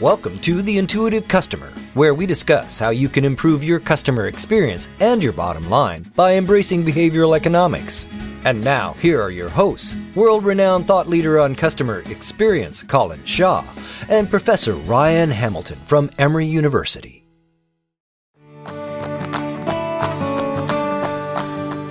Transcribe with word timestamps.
Welcome 0.00 0.40
to 0.40 0.60
The 0.60 0.78
Intuitive 0.78 1.28
Customer, 1.28 1.72
where 1.94 2.14
we 2.14 2.26
discuss 2.26 2.80
how 2.80 2.90
you 2.90 3.08
can 3.08 3.24
improve 3.24 3.62
your 3.62 3.78
customer 3.78 4.26
experience 4.26 4.88
and 4.98 5.22
your 5.22 5.32
bottom 5.32 5.70
line 5.70 6.02
by 6.16 6.34
embracing 6.34 6.82
behavioral 6.82 7.36
economics. 7.36 8.04
And 8.44 8.64
now, 8.64 8.94
here 8.94 9.22
are 9.22 9.30
your 9.30 9.48
hosts 9.48 9.94
world 10.16 10.42
renowned 10.42 10.88
thought 10.88 11.08
leader 11.08 11.38
on 11.38 11.54
customer 11.54 12.00
experience, 12.10 12.82
Colin 12.82 13.24
Shaw, 13.24 13.64
and 14.08 14.28
Professor 14.28 14.74
Ryan 14.74 15.30
Hamilton 15.30 15.78
from 15.86 16.10
Emory 16.18 16.46
University. 16.46 17.24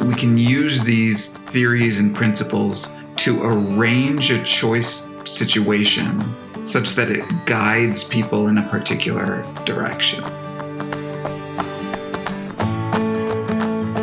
We 0.06 0.14
can 0.14 0.38
use 0.38 0.84
these 0.84 1.38
theories 1.38 2.02
and 2.02 2.14
principles 2.14 2.94
to 3.16 3.42
arrange 3.44 4.30
a 4.30 4.44
choice 4.44 5.08
situation 5.24 6.22
such 6.66 6.96
that 6.96 7.12
it 7.12 7.24
guides 7.46 8.04
people 8.04 8.48
in 8.48 8.58
a 8.58 8.68
particular 8.70 9.44
direction. 9.66 10.24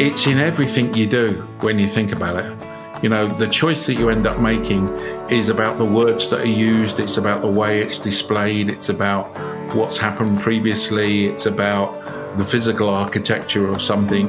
It's 0.01 0.27
in 0.27 0.39
everything 0.39 0.95
you 0.95 1.07
do 1.07 1.43
when 1.61 1.79
you 1.79 1.87
think 1.87 2.13
about 2.13 2.37
it. 2.45 3.03
You 3.03 3.09
know, 3.09 3.27
the 3.27 3.47
choice 3.47 3.87
that 3.87 3.95
you 3.95 4.11
end 4.11 4.27
up 4.27 4.41
making 4.41 4.89
is 5.31 5.49
about 5.49 5.79
the 5.79 5.85
words 5.85 6.29
that 6.31 6.41
are 6.41 6.47
used, 6.47 7.01
it's 7.01 7.17
about 7.17 7.41
the 7.41 7.49
way 7.49 7.83
it's 7.83 7.99
displayed, 7.99 8.69
it's 8.69 8.89
about 8.89 9.27
what's 9.75 9.99
happened 9.99 10.41
previously, 10.41 11.27
it's 11.27 11.47
about 11.47 11.95
the 12.37 12.45
physical 12.45 12.89
architecture 12.89 13.69
of 13.69 13.81
something. 13.81 14.27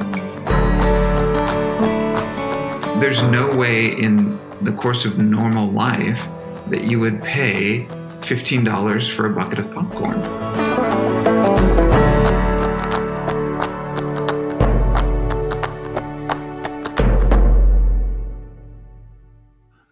There's 3.00 3.22
no 3.24 3.54
way 3.56 3.98
in 3.98 4.38
the 4.60 4.72
course 4.72 5.04
of 5.04 5.18
normal 5.18 5.68
life 5.68 6.28
that 6.68 6.84
you 6.84 7.00
would 7.00 7.22
pay 7.22 7.86
$15 8.22 9.10
for 9.10 9.26
a 9.26 9.30
bucket 9.30 9.58
of 9.58 9.72
popcorn. 9.72 10.20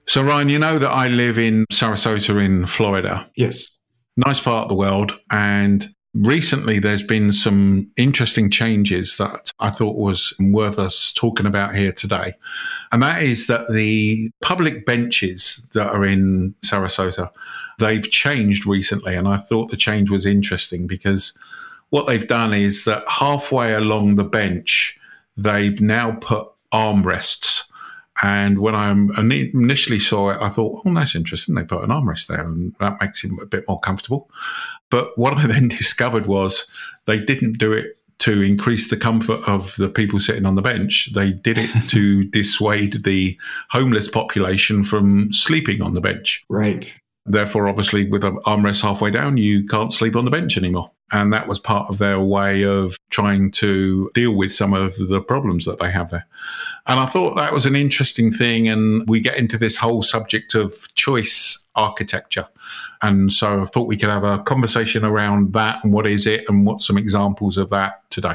So, 0.07 0.23
Ryan, 0.23 0.49
you 0.49 0.59
know 0.59 0.79
that 0.81 0.91
I 0.91 1.07
live 1.07 1.39
in 1.39 1.67
Sarasota 1.73 2.45
in 2.45 2.67
Florida. 2.67 3.31
Yes. 3.37 3.79
Nice 4.17 4.41
part 4.41 4.65
of 4.65 4.69
the 4.69 4.75
world. 4.75 5.13
And 5.31 5.95
recently 6.15 6.79
there's 6.79 7.03
been 7.03 7.33
some 7.33 7.91
interesting 7.97 8.51
changes 8.51 9.17
that 9.19 9.53
I 9.61 9.71
thought 9.71 9.97
was 9.97 10.35
worth 10.41 10.79
us 10.79 11.13
talking 11.13 11.47
about 11.47 11.75
here 11.75 11.93
today. 11.93 12.33
And 12.93 13.03
that 13.03 13.23
is 13.23 13.47
that 13.47 13.69
the 13.73 14.31
public 14.43 14.85
benches 14.85 15.69
that 15.75 15.95
are 15.95 16.05
in 16.05 16.55
Sarasota, 16.65 17.31
they've 17.79 18.11
changed 18.11 18.67
recently. 18.67 19.15
And 19.15 19.29
I 19.29 19.37
thought 19.37 19.71
the 19.71 19.77
change 19.77 20.11
was 20.11 20.27
interesting 20.27 20.87
because 20.87 21.33
what 21.91 22.07
they've 22.07 22.27
done 22.27 22.55
is 22.55 22.85
that 22.85 23.05
halfway 23.09 23.73
along 23.73 24.17
the 24.17 24.25
bench, 24.25 24.99
they've 25.37 25.81
now 25.81 26.13
put 26.13 26.49
armrests 26.73 27.70
and 28.23 28.59
when 28.59 28.75
I 28.75 28.91
initially 28.91 29.99
saw 29.99 30.31
it, 30.31 30.39
I 30.41 30.49
thought, 30.49 30.83
oh, 30.85 30.95
that's 30.95 31.15
interesting. 31.15 31.55
They 31.55 31.65
put 31.65 31.85
an 31.85 31.91
armrest 31.91 32.27
there 32.27 32.45
and 32.45 32.75
that 32.79 33.01
makes 33.01 33.25
him 33.25 33.39
a 33.41 33.47
bit 33.47 33.65
more 33.67 33.81
comfortable. 33.81 34.31
But 34.91 35.17
what 35.17 35.35
I 35.35 35.47
then 35.49 35.69
discovered 35.69 36.27
was 36.27 36.67
they 37.07 37.19
didn't 37.19 37.59
do 37.59 37.73
it 37.73 37.97
to 38.21 38.43
increase 38.43 38.91
the 38.91 38.99
comfort 38.99 39.41
of 39.49 39.75
the 39.77 39.89
people 39.89 40.21
sitting 40.21 40.45
on 40.45 40.55
the 40.55 40.63
bench. 40.63 41.11
They 41.15 41.33
did 41.33 41.57
it 41.59 41.71
to 41.89 42.25
dissuade 42.25 43.05
the 43.05 43.39
homeless 43.71 44.09
population 44.09 44.85
from 44.85 45.33
sleeping 45.33 45.81
on 45.81 45.95
the 45.95 46.03
bench. 46.03 46.45
Right. 46.49 46.99
Therefore, 47.27 47.69
obviously, 47.69 48.09
with 48.09 48.25
an 48.25 48.37
armrest 48.39 48.83
halfway 48.83 49.11
down, 49.11 49.37
you 49.37 49.65
can't 49.67 49.93
sleep 49.93 50.17
on 50.17 50.25
the 50.25 50.31
bench 50.31 50.57
anymore. 50.57 50.91
And 51.13 51.33
that 51.33 51.49
was 51.49 51.59
part 51.59 51.91
of 51.91 51.99
their 51.99 52.21
way 52.21 52.65
of 52.65 52.97
trying 53.11 53.51
to 53.53 54.11
deal 54.15 54.35
with 54.37 54.55
some 54.55 54.73
of 54.73 54.97
the 54.97 55.21
problems 55.21 55.65
that 55.65 55.79
they 55.79 55.91
have 55.91 56.11
there. 56.11 56.27
And 56.91 56.99
I 56.99 57.07
thought 57.07 57.37
that 57.37 57.53
was 57.53 57.67
an 57.67 57.77
interesting 57.77 58.33
thing. 58.33 58.69
And 58.69 59.09
we 59.09 59.21
get 59.21 59.37
into 59.37 59.57
this 59.57 59.77
whole 59.77 60.03
subject 60.03 60.57
of 60.57 60.93
choice 60.97 61.69
architecture. 61.77 62.49
And 63.01 63.33
so 63.33 63.63
I 63.63 63.65
thought 63.67 63.87
we 63.87 63.97
could 63.97 64.09
have 64.09 64.25
a 64.25 64.41
conversation 64.41 65.05
around 65.05 65.53
that 65.53 65.79
and 65.85 65.93
what 65.93 66.09
is 66.09 66.27
it 66.27 66.45
and 66.49 66.67
what 66.67 66.81
some 66.81 66.99
examples 66.99 67.57
of 67.57 67.71
that 67.71 68.03
today. 68.11 68.35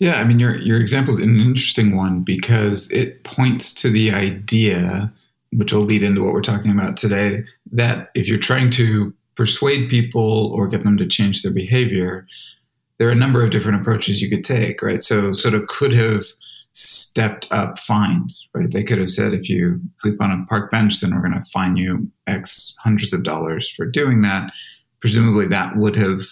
Yeah, 0.00 0.16
I 0.16 0.24
mean, 0.24 0.40
your, 0.40 0.56
your 0.56 0.80
example 0.80 1.14
is 1.14 1.20
an 1.20 1.38
interesting 1.38 1.96
one 1.96 2.22
because 2.22 2.90
it 2.90 3.22
points 3.22 3.72
to 3.74 3.88
the 3.88 4.10
idea, 4.10 5.12
which 5.52 5.72
will 5.72 5.82
lead 5.82 6.02
into 6.02 6.24
what 6.24 6.32
we're 6.32 6.40
talking 6.40 6.72
about 6.72 6.96
today, 6.96 7.44
that 7.70 8.10
if 8.16 8.26
you're 8.26 8.36
trying 8.36 8.70
to 8.70 9.14
persuade 9.36 9.90
people 9.90 10.52
or 10.52 10.66
get 10.66 10.82
them 10.82 10.96
to 10.96 11.06
change 11.06 11.44
their 11.44 11.52
behavior, 11.52 12.26
there 12.98 13.06
are 13.06 13.12
a 13.12 13.16
number 13.16 13.44
of 13.44 13.52
different 13.52 13.80
approaches 13.80 14.20
you 14.20 14.28
could 14.28 14.44
take, 14.44 14.82
right? 14.82 15.04
So, 15.04 15.32
sort 15.32 15.54
of 15.54 15.68
could 15.68 15.92
have 15.92 16.24
stepped 16.72 17.48
up 17.52 17.78
fines, 17.78 18.48
right? 18.54 18.70
They 18.70 18.82
could 18.82 18.98
have 18.98 19.10
said, 19.10 19.34
if 19.34 19.48
you 19.48 19.80
sleep 19.98 20.20
on 20.20 20.30
a 20.30 20.44
park 20.46 20.70
bench, 20.70 21.00
then 21.00 21.14
we're 21.14 21.20
going 21.20 21.40
to 21.40 21.50
fine 21.50 21.76
you 21.76 22.10
X 22.26 22.74
hundreds 22.80 23.12
of 23.12 23.24
dollars 23.24 23.70
for 23.70 23.86
doing 23.86 24.22
that. 24.22 24.52
Presumably, 25.00 25.46
that 25.48 25.76
would 25.76 25.96
have 25.96 26.22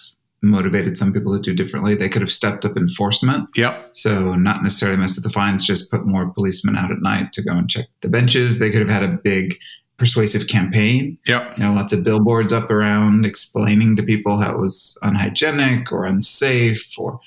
motivated 0.41 0.97
some 0.97 1.13
people 1.13 1.35
to 1.35 1.41
do 1.41 1.53
differently. 1.53 1.93
They 1.93 2.09
could 2.09 2.21
have 2.21 2.31
stepped 2.31 2.65
up 2.65 2.75
enforcement. 2.75 3.49
Yep. 3.55 3.89
So, 3.91 4.33
not 4.33 4.63
necessarily 4.63 4.97
mess 4.97 5.15
with 5.15 5.23
the 5.23 5.29
fines, 5.29 5.65
just 5.65 5.91
put 5.91 6.07
more 6.07 6.31
policemen 6.31 6.75
out 6.75 6.91
at 6.91 7.01
night 7.01 7.33
to 7.33 7.43
go 7.43 7.51
and 7.51 7.69
check 7.69 7.85
the 8.01 8.09
benches. 8.09 8.57
They 8.57 8.71
could 8.71 8.81
have 8.81 8.89
had 8.89 9.03
a 9.03 9.17
big 9.17 9.57
persuasive 9.97 10.47
campaign. 10.47 11.19
Yep. 11.27 11.59
You 11.59 11.65
know, 11.65 11.73
lots 11.73 11.93
of 11.93 12.03
billboards 12.03 12.51
up 12.51 12.71
around 12.71 13.23
explaining 13.23 13.95
to 13.97 14.03
people 14.03 14.37
how 14.37 14.53
it 14.53 14.57
was 14.57 14.97
unhygienic 15.03 15.91
or 15.91 16.05
unsafe 16.05 16.97
or 16.97 17.19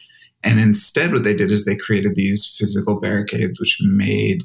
and 0.45 0.61
instead 0.61 1.13
what 1.13 1.25
they 1.25 1.35
did 1.35 1.51
is 1.51 1.65
they 1.65 1.77
created 1.77 2.15
these 2.15 2.47
physical 2.47 3.01
barricades 3.01 3.59
which 3.59 3.81
made 3.83 4.43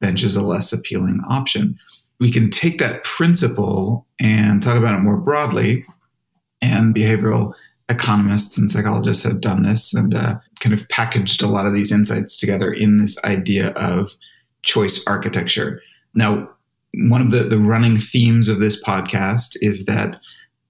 benches 0.00 0.36
a 0.36 0.46
less 0.46 0.72
appealing 0.72 1.20
option. 1.28 1.78
We 2.20 2.30
can 2.30 2.50
take 2.50 2.78
that 2.78 3.04
principle 3.04 4.06
and 4.20 4.62
talk 4.62 4.76
about 4.76 4.98
it 4.98 5.02
more 5.02 5.16
broadly 5.16 5.84
and 6.60 6.94
behavioral 6.94 7.54
economists 7.88 8.58
and 8.58 8.70
psychologists 8.70 9.24
have 9.24 9.40
done 9.40 9.62
this 9.62 9.92
and 9.94 10.14
uh, 10.14 10.36
kind 10.60 10.72
of 10.72 10.88
packaged 10.88 11.42
a 11.42 11.48
lot 11.48 11.66
of 11.66 11.74
these 11.74 11.92
insights 11.92 12.36
together 12.36 12.72
in 12.72 12.98
this 12.98 13.22
idea 13.24 13.70
of 13.70 14.14
choice 14.62 15.04
architecture. 15.06 15.80
Now, 16.14 16.48
one 16.94 17.22
of 17.22 17.30
the, 17.30 17.44
the 17.44 17.58
running 17.58 17.98
themes 17.98 18.48
of 18.48 18.58
this 18.58 18.82
podcast 18.82 19.56
is 19.60 19.86
that 19.86 20.16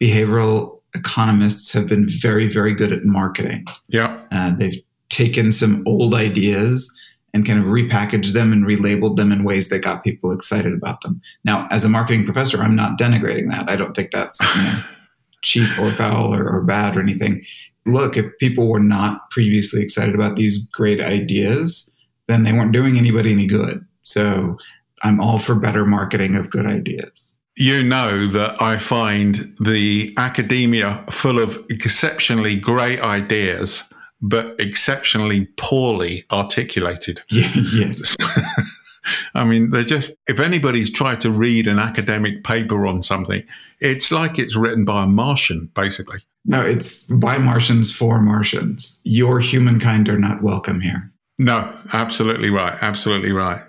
behavioral 0.01 0.81
economists 0.95 1.73
have 1.73 1.87
been 1.87 2.09
very, 2.09 2.47
very 2.47 2.75
good 2.75 2.93
at 2.93 3.05
marketing. 3.05 3.65
Yeah. 3.89 4.21
Uh, 4.31 4.53
they've 4.57 4.81
taken 5.09 5.53
some 5.53 5.83
old 5.87 6.15
ideas 6.15 6.93
and 7.35 7.47
kind 7.47 7.59
of 7.59 7.67
repackaged 7.67 8.33
them 8.33 8.53
and 8.53 8.65
relabeled 8.65 9.17
them 9.17 9.33
in 9.33 9.45
ways 9.45 9.71
that 9.71 9.81
got 9.81 10.05
people 10.05 10.33
excited 10.33 10.73
about 10.75 11.01
them. 11.01 11.21
Now, 11.45 11.67
as 11.71 11.85
a 11.85 11.89
marketing 11.89 12.25
professor, 12.25 12.59
I'm 12.63 12.77
not 12.77 12.99
denigrating 12.99 13.49
that. 13.49 13.71
I 13.71 13.77
don't 13.77 13.95
think 13.95 14.11
that's 14.11 14.39
you 14.57 14.63
know, 14.63 14.83
cheap 15.43 15.79
or 15.79 15.91
foul 15.93 16.35
or, 16.35 16.49
or 16.49 16.63
bad 16.63 16.97
or 16.97 17.01
anything. 17.01 17.43
Look, 17.87 18.17
if 18.17 18.27
people 18.39 18.69
were 18.69 18.81
not 18.81 19.31
previously 19.31 19.83
excited 19.83 20.15
about 20.15 20.37
these 20.37 20.67
great 20.69 21.01
ideas, 21.01 21.91
then 22.29 22.43
they 22.43 22.53
weren't 22.53 22.73
doing 22.73 22.99
anybody 22.99 23.33
any 23.33 23.47
good. 23.47 23.85
So 24.03 24.59
I'm 25.03 25.21
all 25.21 25.39
for 25.39 25.55
better 25.55 25.85
marketing 25.85 26.37
of 26.37 26.51
good 26.51 26.67
ideas. 26.67 27.37
You 27.57 27.83
know 27.83 28.27
that 28.29 28.61
I 28.63 28.79
find 28.79 29.55
the 29.61 30.15
academia 30.17 31.05
full 31.11 31.39
of 31.39 31.63
exceptionally 31.69 32.57
great 32.57 33.01
ideas, 33.01 33.83
but 34.23 34.59
exceptionally 34.59 35.49
poorly 35.57 36.25
articulated. 36.33 37.21
yes. 37.29 38.17
I 39.35 39.45
mean, 39.45 39.71
they're 39.71 39.83
just, 39.83 40.15
if 40.29 40.41
anybody's 40.41 40.91
tried 40.91 41.21
to 41.23 41.31
read 41.31 41.67
an 41.67 41.79
academic 41.79 42.45
paper 42.45 42.87
on 42.87 43.03
something, 43.03 43.43
it's 43.81 44.13
like 44.13 44.39
it's 44.39 44.57
written 44.57 44.85
by 44.85 45.05
a 45.05 45.07
Martian, 45.07 45.71
basically. 45.75 46.21
No, 46.45 46.65
it's 46.65 47.07
by 47.07 47.39
Martians 47.39 47.95
for 47.95 48.21
Martians. 48.21 49.01
Your 49.05 49.41
humankind 49.41 50.09
are 50.09 50.19
not 50.19 50.43
welcome 50.43 50.81
here. 50.81 51.13
No, 51.39 51.77
absolutely 51.93 52.51
right. 52.51 52.77
Absolutely 52.81 53.33
right. 53.33 53.61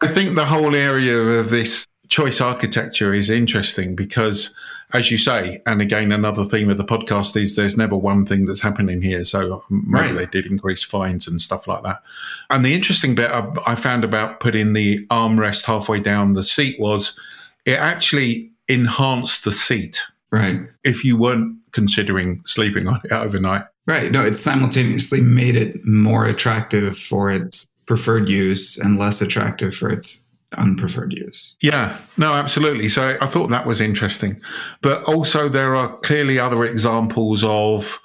I 0.00 0.08
think 0.08 0.34
the 0.34 0.44
whole 0.44 0.74
area 0.74 1.16
of 1.16 1.50
this 1.50 1.86
choice 2.14 2.40
architecture 2.40 3.12
is 3.12 3.28
interesting 3.28 3.96
because, 3.96 4.54
as 4.92 5.10
you 5.10 5.18
say, 5.18 5.60
and 5.66 5.82
again, 5.82 6.12
another 6.12 6.44
theme 6.44 6.70
of 6.70 6.78
the 6.78 6.84
podcast 6.84 7.34
is 7.34 7.56
there's 7.56 7.76
never 7.76 7.96
one 7.96 8.24
thing 8.24 8.46
that's 8.46 8.60
happening 8.60 9.02
here. 9.02 9.24
So 9.24 9.54
um, 9.68 9.84
maybe 9.88 10.12
right. 10.12 10.18
they 10.18 10.26
did 10.26 10.46
increase 10.46 10.84
fines 10.84 11.26
and 11.26 11.42
stuff 11.42 11.66
like 11.66 11.82
that. 11.82 12.04
And 12.50 12.64
the 12.64 12.72
interesting 12.72 13.16
bit 13.16 13.32
I 13.66 13.74
found 13.74 14.04
about 14.04 14.38
putting 14.38 14.74
the 14.74 15.04
armrest 15.08 15.64
halfway 15.64 15.98
down 15.98 16.34
the 16.34 16.44
seat 16.44 16.78
was 16.78 17.18
it 17.64 17.80
actually 17.80 18.52
enhanced 18.68 19.44
the 19.44 19.50
seat. 19.50 20.00
Right. 20.30 20.60
If 20.84 21.04
you 21.04 21.16
weren't 21.16 21.58
considering 21.72 22.42
sleeping 22.46 22.86
on 22.86 23.00
it 23.02 23.10
overnight. 23.10 23.64
Right. 23.86 24.12
No, 24.12 24.24
it 24.24 24.38
simultaneously 24.38 25.20
made 25.20 25.56
it 25.56 25.84
more 25.84 26.26
attractive 26.26 26.96
for 26.96 27.28
its 27.28 27.66
preferred 27.86 28.28
use 28.28 28.78
and 28.78 29.00
less 29.00 29.20
attractive 29.20 29.74
for 29.74 29.90
its 29.90 30.23
unpreferred 30.56 31.12
use. 31.12 31.56
Yeah, 31.60 31.98
no, 32.16 32.34
absolutely. 32.34 32.88
So 32.88 33.16
I 33.20 33.26
thought 33.26 33.50
that 33.50 33.66
was 33.66 33.80
interesting. 33.80 34.40
But 34.80 35.04
also, 35.04 35.48
there 35.48 35.74
are 35.74 35.96
clearly 35.98 36.38
other 36.38 36.64
examples 36.64 37.44
of, 37.44 38.00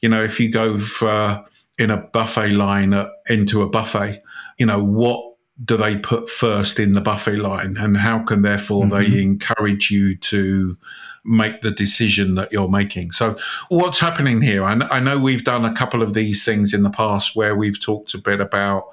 you 0.00 0.08
know, 0.08 0.22
if 0.22 0.40
you 0.40 0.50
go 0.50 0.78
for 0.78 1.44
in 1.78 1.90
a 1.90 1.96
buffet 1.96 2.50
line 2.50 2.92
uh, 2.92 3.08
into 3.28 3.62
a 3.62 3.68
buffet, 3.68 4.22
you 4.58 4.66
know, 4.66 4.82
what 4.82 5.24
do 5.64 5.76
they 5.76 5.96
put 5.96 6.28
first 6.28 6.78
in 6.78 6.94
the 6.94 7.00
buffet 7.00 7.36
line 7.36 7.76
and 7.78 7.96
how 7.96 8.18
can 8.20 8.42
therefore 8.42 8.84
mm-hmm. 8.84 9.12
they 9.12 9.22
encourage 9.22 9.90
you 9.90 10.16
to 10.16 10.76
make 11.24 11.60
the 11.60 11.70
decision 11.70 12.34
that 12.34 12.50
you're 12.50 12.68
making 12.68 13.12
so 13.12 13.36
what's 13.68 14.00
happening 14.00 14.40
here 14.40 14.64
I, 14.64 14.72
I 14.90 15.00
know 15.00 15.18
we've 15.18 15.44
done 15.44 15.66
a 15.66 15.74
couple 15.74 16.02
of 16.02 16.14
these 16.14 16.46
things 16.46 16.72
in 16.72 16.82
the 16.82 16.90
past 16.90 17.36
where 17.36 17.54
we've 17.54 17.80
talked 17.80 18.14
a 18.14 18.18
bit 18.18 18.40
about 18.40 18.84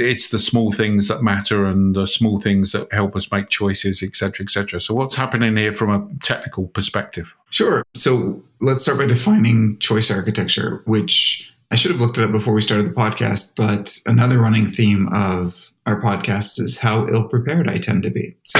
it's 0.00 0.30
the 0.30 0.38
small 0.38 0.72
things 0.72 1.08
that 1.08 1.22
matter 1.22 1.66
and 1.66 1.94
the 1.94 2.06
small 2.06 2.40
things 2.40 2.72
that 2.72 2.92
help 2.92 3.14
us 3.14 3.30
make 3.30 3.48
choices 3.48 4.02
etc 4.02 4.44
etc 4.44 4.80
so 4.80 4.94
what's 4.94 5.14
happening 5.14 5.56
here 5.56 5.72
from 5.72 5.90
a 5.90 6.22
technical 6.22 6.66
perspective 6.68 7.36
sure 7.50 7.84
so 7.94 8.42
let's 8.60 8.82
start 8.82 8.98
by 8.98 9.06
defining 9.06 9.78
choice 9.78 10.10
architecture 10.10 10.82
which 10.86 11.52
I 11.72 11.76
should 11.76 11.92
have 11.92 12.00
looked 12.00 12.18
it 12.18 12.24
up 12.24 12.32
before 12.32 12.52
we 12.52 12.62
started 12.62 12.88
the 12.88 12.92
podcast, 12.92 13.54
but 13.54 13.96
another 14.04 14.40
running 14.40 14.68
theme 14.68 15.08
of 15.12 15.70
our 15.86 16.00
podcasts 16.00 16.60
is 16.60 16.78
how 16.78 17.06
ill 17.08 17.28
prepared 17.28 17.68
I 17.68 17.78
tend 17.78 18.02
to 18.02 18.10
be. 18.10 18.36
So 18.42 18.58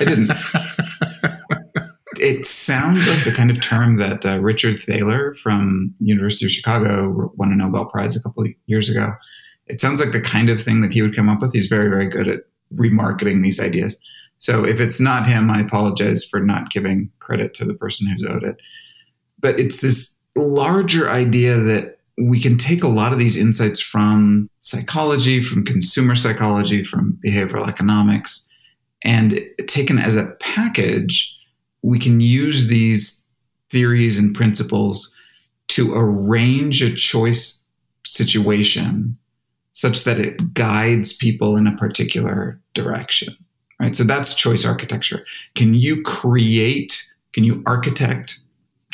I 0.00 0.04
didn't. 0.04 0.32
it 2.20 2.46
sounds 2.46 3.08
like 3.08 3.24
the 3.24 3.32
kind 3.32 3.50
of 3.50 3.60
term 3.60 3.96
that 3.96 4.24
uh, 4.24 4.40
Richard 4.40 4.78
Thaler 4.78 5.34
from 5.34 5.94
University 5.98 6.46
of 6.46 6.52
Chicago 6.52 7.32
won 7.36 7.52
a 7.52 7.56
Nobel 7.56 7.86
Prize 7.86 8.16
a 8.16 8.22
couple 8.22 8.46
years 8.66 8.88
ago. 8.88 9.14
It 9.66 9.80
sounds 9.80 10.00
like 10.00 10.12
the 10.12 10.20
kind 10.20 10.50
of 10.50 10.60
thing 10.60 10.82
that 10.82 10.92
he 10.92 11.02
would 11.02 11.16
come 11.16 11.28
up 11.28 11.40
with. 11.40 11.52
He's 11.52 11.66
very, 11.66 11.88
very 11.88 12.06
good 12.06 12.28
at 12.28 12.44
remarketing 12.74 13.42
these 13.42 13.60
ideas. 13.60 13.98
So 14.38 14.64
if 14.64 14.80
it's 14.80 15.00
not 15.00 15.26
him, 15.26 15.50
I 15.50 15.60
apologize 15.60 16.24
for 16.24 16.40
not 16.40 16.70
giving 16.70 17.10
credit 17.18 17.54
to 17.54 17.64
the 17.64 17.74
person 17.74 18.08
who's 18.08 18.24
owed 18.24 18.44
it. 18.44 18.56
But 19.38 19.58
it's 19.58 19.80
this 19.80 20.14
larger 20.36 21.08
idea 21.08 21.56
that 21.58 21.98
we 22.18 22.40
can 22.40 22.58
take 22.58 22.82
a 22.82 22.88
lot 22.88 23.12
of 23.12 23.18
these 23.18 23.36
insights 23.36 23.80
from 23.80 24.48
psychology, 24.60 25.42
from 25.42 25.64
consumer 25.64 26.14
psychology, 26.14 26.84
from 26.84 27.18
behavioral 27.24 27.68
economics, 27.68 28.48
and 29.02 29.44
taken 29.66 29.98
as 29.98 30.16
a 30.16 30.30
package, 30.40 31.36
we 31.82 31.98
can 31.98 32.20
use 32.20 32.68
these 32.68 33.26
theories 33.70 34.18
and 34.18 34.34
principles 34.34 35.14
to 35.68 35.92
arrange 35.94 36.82
a 36.82 36.94
choice 36.94 37.62
situation 38.06 39.18
such 39.74 40.04
that 40.04 40.18
it 40.18 40.54
guides 40.54 41.12
people 41.12 41.56
in 41.56 41.66
a 41.66 41.76
particular 41.76 42.58
direction. 42.72 43.36
Right? 43.78 43.94
So 43.94 44.04
that's 44.04 44.34
choice 44.34 44.64
architecture. 44.64 45.24
Can 45.54 45.74
you 45.74 46.02
create, 46.02 47.12
can 47.32 47.44
you 47.44 47.62
architect 47.66 48.40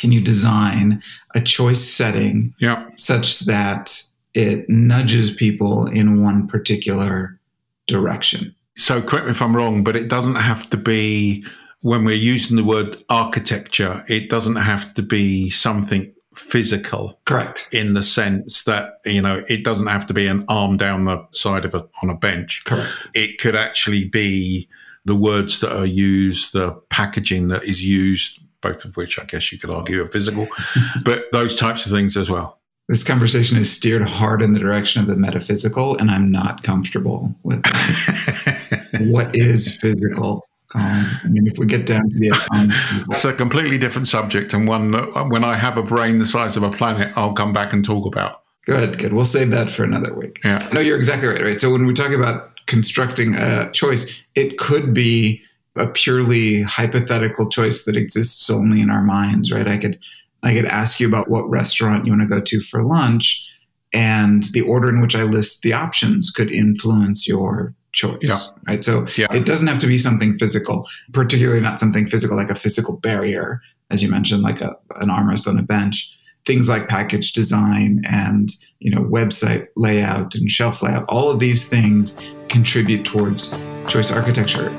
can 0.00 0.12
you 0.12 0.23
design 0.23 1.03
a 1.35 1.43
choice 1.43 1.87
setting 1.87 2.55
yeah. 2.59 2.88
such 2.94 3.41
that 3.41 4.03
it 4.32 4.67
nudges 4.67 5.31
people 5.31 5.87
in 5.88 6.23
one 6.23 6.49
particular 6.49 7.38
direction? 7.87 8.55
So, 8.79 9.03
correct 9.03 9.26
me 9.26 9.33
if 9.33 9.43
I'm 9.43 9.55
wrong, 9.55 9.85
but 9.85 9.97
it 9.97 10.09
doesn't 10.09 10.37
have 10.37 10.71
to 10.71 10.79
be 10.79 11.44
when 11.83 12.05
we're 12.06 12.15
using 12.15 12.56
the 12.56 12.65
word 12.65 12.97
architecture, 13.11 14.03
it 14.09 14.31
doesn't 14.31 14.56
have 14.56 14.94
to 14.94 15.03
be 15.03 15.50
something 15.50 16.11
physical. 16.35 17.19
Correct. 17.25 17.69
In 17.73 17.94
the 17.94 18.03
sense 18.03 18.65
that, 18.65 19.00
you 19.05 19.21
know, 19.21 19.43
it 19.49 19.65
doesn't 19.65 19.87
have 19.87 20.06
to 20.06 20.15
be 20.15 20.27
an 20.27 20.44
arm 20.49 20.77
down 20.77 21.05
the 21.05 21.27
side 21.32 21.65
of 21.65 21.75
a 21.75 21.87
on 22.03 22.11
a 22.11 22.15
bench. 22.15 22.65
Correct. 22.65 23.09
It 23.15 23.38
could 23.38 23.56
actually 23.56 24.09
be 24.09 24.69
the 25.05 25.15
words 25.15 25.61
that 25.61 25.77
are 25.77 25.87
used, 25.87 26.53
the 26.53 26.73
packaging 26.88 27.49
that 27.49 27.65
is 27.65 27.82
used, 27.82 28.41
both 28.61 28.85
of 28.85 28.97
which 28.97 29.19
I 29.19 29.25
guess 29.25 29.50
you 29.53 29.59
could 29.59 29.71
argue 29.71 30.03
are 30.03 30.06
physical, 30.06 30.47
but 31.05 31.25
those 31.32 31.56
types 31.56 31.87
of 31.87 31.93
things 31.93 32.17
as 32.17 32.31
well. 32.31 32.59
This 32.88 33.05
conversation 33.05 33.56
is 33.56 33.73
steered 33.73 34.03
hard 34.03 34.43
in 34.43 34.53
the 34.53 34.59
direction 34.59 35.00
of 35.00 35.06
the 35.06 35.17
metaphysical, 35.17 35.97
and 35.99 36.11
I'm 36.11 36.31
not 36.31 36.65
comfortable 36.65 37.33
with 37.44 37.65
what 39.00 39.35
is 39.35 39.76
physical. 39.76 40.44
Colin. 40.70 41.06
I 41.25 41.28
mean, 41.28 41.46
if 41.46 41.58
we 41.58 41.67
get 41.67 41.87
down 41.87 42.08
to 42.08 42.19
the 42.19 42.28
atomic, 42.28 42.76
it's 43.11 43.25
a 43.25 43.32
completely 43.32 43.76
different 43.76 44.08
subject, 44.08 44.52
and 44.55 44.69
one 44.69 44.94
uh, 44.94 45.25
when 45.25 45.44
I 45.44 45.56
have 45.56 45.76
a 45.76 45.82
brain 45.82 46.19
the 46.19 46.26
size 46.26 46.56
of 46.56 46.62
a 46.62 46.70
planet, 46.70 47.12
I'll 47.17 47.32
come 47.32 47.52
back 47.52 47.72
and 47.72 47.84
talk 47.84 48.06
about. 48.06 48.43
Good, 48.67 48.99
good. 48.99 49.12
We'll 49.12 49.25
save 49.25 49.50
that 49.50 49.70
for 49.70 49.84
another 49.84 50.14
week. 50.14 50.38
Yeah. 50.44 50.69
No, 50.72 50.81
you're 50.81 50.99
exactly 50.99 51.28
right. 51.28 51.43
Right. 51.43 51.61
So 51.61 51.72
when 51.72 51.87
we 51.87 51.94
talk 51.94 52.12
about 52.12 52.50
constructing 52.67 53.34
a 53.34 53.70
choice, 53.72 54.14
it 54.34 54.58
could 54.58 54.94
be 54.94 55.43
a 55.76 55.88
purely 55.88 56.62
hypothetical 56.62 57.49
choice 57.49 57.84
that 57.84 57.96
exists 57.96 58.49
only 58.50 58.81
in 58.81 58.90
our 58.90 59.02
minds, 59.02 59.50
right? 59.50 59.66
I 59.66 59.78
could 59.78 59.99
I 60.43 60.55
could 60.55 60.66
ask 60.66 61.00
you 61.00 61.08
about 61.08 61.28
what 61.28 61.49
restaurant 61.50 62.06
you 62.06 62.12
want 62.12 62.23
to 62.23 62.28
go 62.28 62.40
to 62.40 62.61
for 62.61 62.82
lunch, 62.82 63.49
and 63.93 64.44
the 64.52 64.62
order 64.62 64.88
in 64.88 65.00
which 65.00 65.16
I 65.16 65.25
list 65.25 65.62
the 65.62 65.73
options 65.73 66.31
could 66.31 66.50
influence 66.50 67.26
your 67.26 67.75
choice. 67.92 68.19
Yeah. 68.22 68.38
Right. 68.66 68.84
So 68.84 69.06
yeah. 69.16 69.32
it 69.32 69.46
doesn't 69.46 69.66
have 69.66 69.78
to 69.81 69.87
be 69.87 69.98
something 69.98 70.38
physical, 70.38 70.87
particularly 71.12 71.60
not 71.60 71.81
something 71.81 72.06
physical 72.06 72.37
like 72.37 72.50
a 72.50 72.54
physical 72.54 72.96
barrier, 72.96 73.60
as 73.90 74.02
you 74.02 74.08
mentioned, 74.08 74.42
like 74.42 74.60
a, 74.60 74.76
an 75.00 75.08
armrest 75.08 75.46
on 75.48 75.58
a 75.58 75.62
bench. 75.62 76.16
Things 76.46 76.69
like 76.69 76.88
package 76.88 77.32
design 77.32 78.02
and 78.08 78.48
you 78.78 78.90
know 78.90 79.02
website 79.02 79.66
layout 79.76 80.34
and 80.34 80.50
shelf 80.50 80.82
layout, 80.82 81.04
all 81.08 81.31
of 81.31 81.38
these 81.38 81.69
things 81.69 82.16
contribute 82.48 83.04
towards 83.04 83.54
choice 83.88 84.10
architecture. 84.10 84.70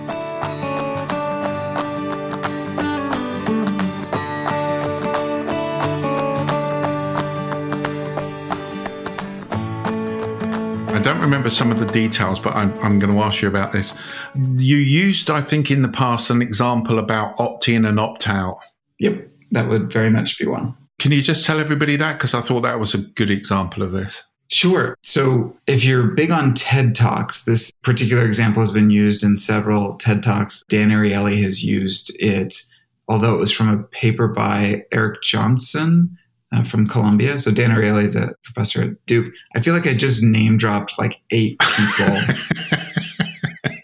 Don't 11.01 11.19
remember 11.19 11.50
some 11.50 11.71
of 11.71 11.80
the 11.80 11.86
details, 11.86 12.39
but 12.39 12.56
I'm, 12.56 12.74
I'm, 12.80 13.00
going 13.00 13.13
to 13.13 13.19
ask 13.19 13.42
you 13.42 13.48
about 13.48 13.71
this. 13.71 13.98
You 14.36 14.77
used, 14.77 15.30
I 15.30 15.42
think, 15.42 15.71
in 15.71 15.81
the 15.81 15.89
past 15.89 16.30
an 16.30 16.42
example 16.42 17.00
about 17.00 17.39
opt 17.39 17.68
in 17.68 17.86
and 17.86 18.00
opt 18.00 18.27
out. 18.27 18.57
Yep, 19.00 19.27
that 19.51 19.69
would 19.69 19.92
very 19.92 20.09
much 20.09 20.38
be 20.39 20.45
one. 20.45 20.75
Can 21.00 21.12
you 21.12 21.21
just 21.21 21.45
tell 21.45 21.59
everybody 21.59 21.95
that? 21.95 22.13
Because 22.13 22.33
I 22.33 22.42
thought 22.42 22.62
that 22.62 22.80
was 22.80 22.94
a 22.94 23.00
good 23.00 23.31
example 23.31 23.83
of 23.83 23.92
this. 23.92 24.24
Sure. 24.50 24.98
So 25.01 25.56
if 25.65 25.86
you're 25.86 26.07
big 26.07 26.30
on 26.30 26.53
TED 26.53 26.94
Talks, 26.94 27.45
this 27.45 27.71
particular 27.83 28.25
example 28.25 28.62
has 28.62 28.71
been 28.71 28.89
used 28.89 29.24
in 29.24 29.38
several 29.38 29.95
TED 29.95 30.21
Talks. 30.21 30.63
Dan 30.68 30.89
Ariely 30.89 31.42
has 31.42 31.63
used 31.63 32.15
it, 32.21 32.62
although 33.07 33.33
it 33.33 33.39
was 33.39 33.51
from 33.51 33.69
a 33.69 33.83
paper 33.83 34.27
by 34.27 34.83
Eric 34.92 35.21
Johnson 35.21 36.18
uh, 36.51 36.63
from 36.63 36.88
Columbia. 36.88 37.40
So 37.40 37.52
Dan 37.52 37.69
Ariely 37.69 38.04
is 38.04 38.16
a 38.16 38.33
professor 38.44 38.83
at 38.83 39.06
Duke. 39.06 39.33
I 39.56 39.61
feel 39.61 39.73
like 39.73 39.87
I 39.87 39.94
just 39.94 40.23
name 40.23 40.57
dropped 40.57 40.97
like 40.99 41.21
eight 41.31 41.59
people 41.59 42.06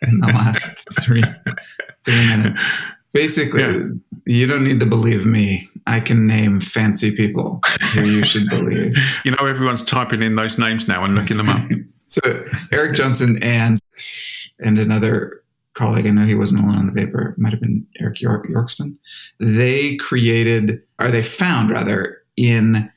in 0.01 0.19
the 0.19 0.27
last 0.27 0.83
three, 1.01 1.23
three 2.05 2.27
minutes. 2.27 2.61
Basically, 3.13 3.61
yeah. 3.61 3.83
you 4.25 4.47
don't 4.47 4.63
need 4.63 4.79
to 4.79 4.85
believe 4.85 5.25
me. 5.25 5.69
I 5.87 6.01
can 6.01 6.27
name 6.27 6.59
fancy 6.59 7.15
people 7.15 7.61
who 7.93 8.05
you 8.05 8.23
should 8.23 8.49
believe. 8.49 8.95
You 9.23 9.31
know, 9.31 9.45
everyone's 9.45 9.83
typing 9.83 10.21
in 10.21 10.35
those 10.35 10.57
names 10.57 10.87
now 10.87 11.03
and 11.03 11.15
looking 11.15 11.37
them 11.37 11.49
up. 11.49 11.65
so 12.05 12.45
Eric 12.71 12.95
Johnson 12.95 13.39
and 13.41 13.79
and 14.59 14.79
another 14.79 15.43
colleague, 15.77 16.07
I 16.07 16.09
know 16.09 16.25
he 16.25 16.35
wasn't 16.35 16.63
alone 16.63 16.77
on 16.77 16.87
the 16.87 16.93
paper, 16.93 17.35
might 17.37 17.51
have 17.51 17.61
been 17.61 17.85
Eric 17.99 18.21
York, 18.21 18.47
Yorkston. 18.47 18.97
They 19.39 19.95
created, 19.97 20.81
or 20.99 21.11
they 21.11 21.21
found 21.21 21.69
rather, 21.69 22.21
in 22.37 22.89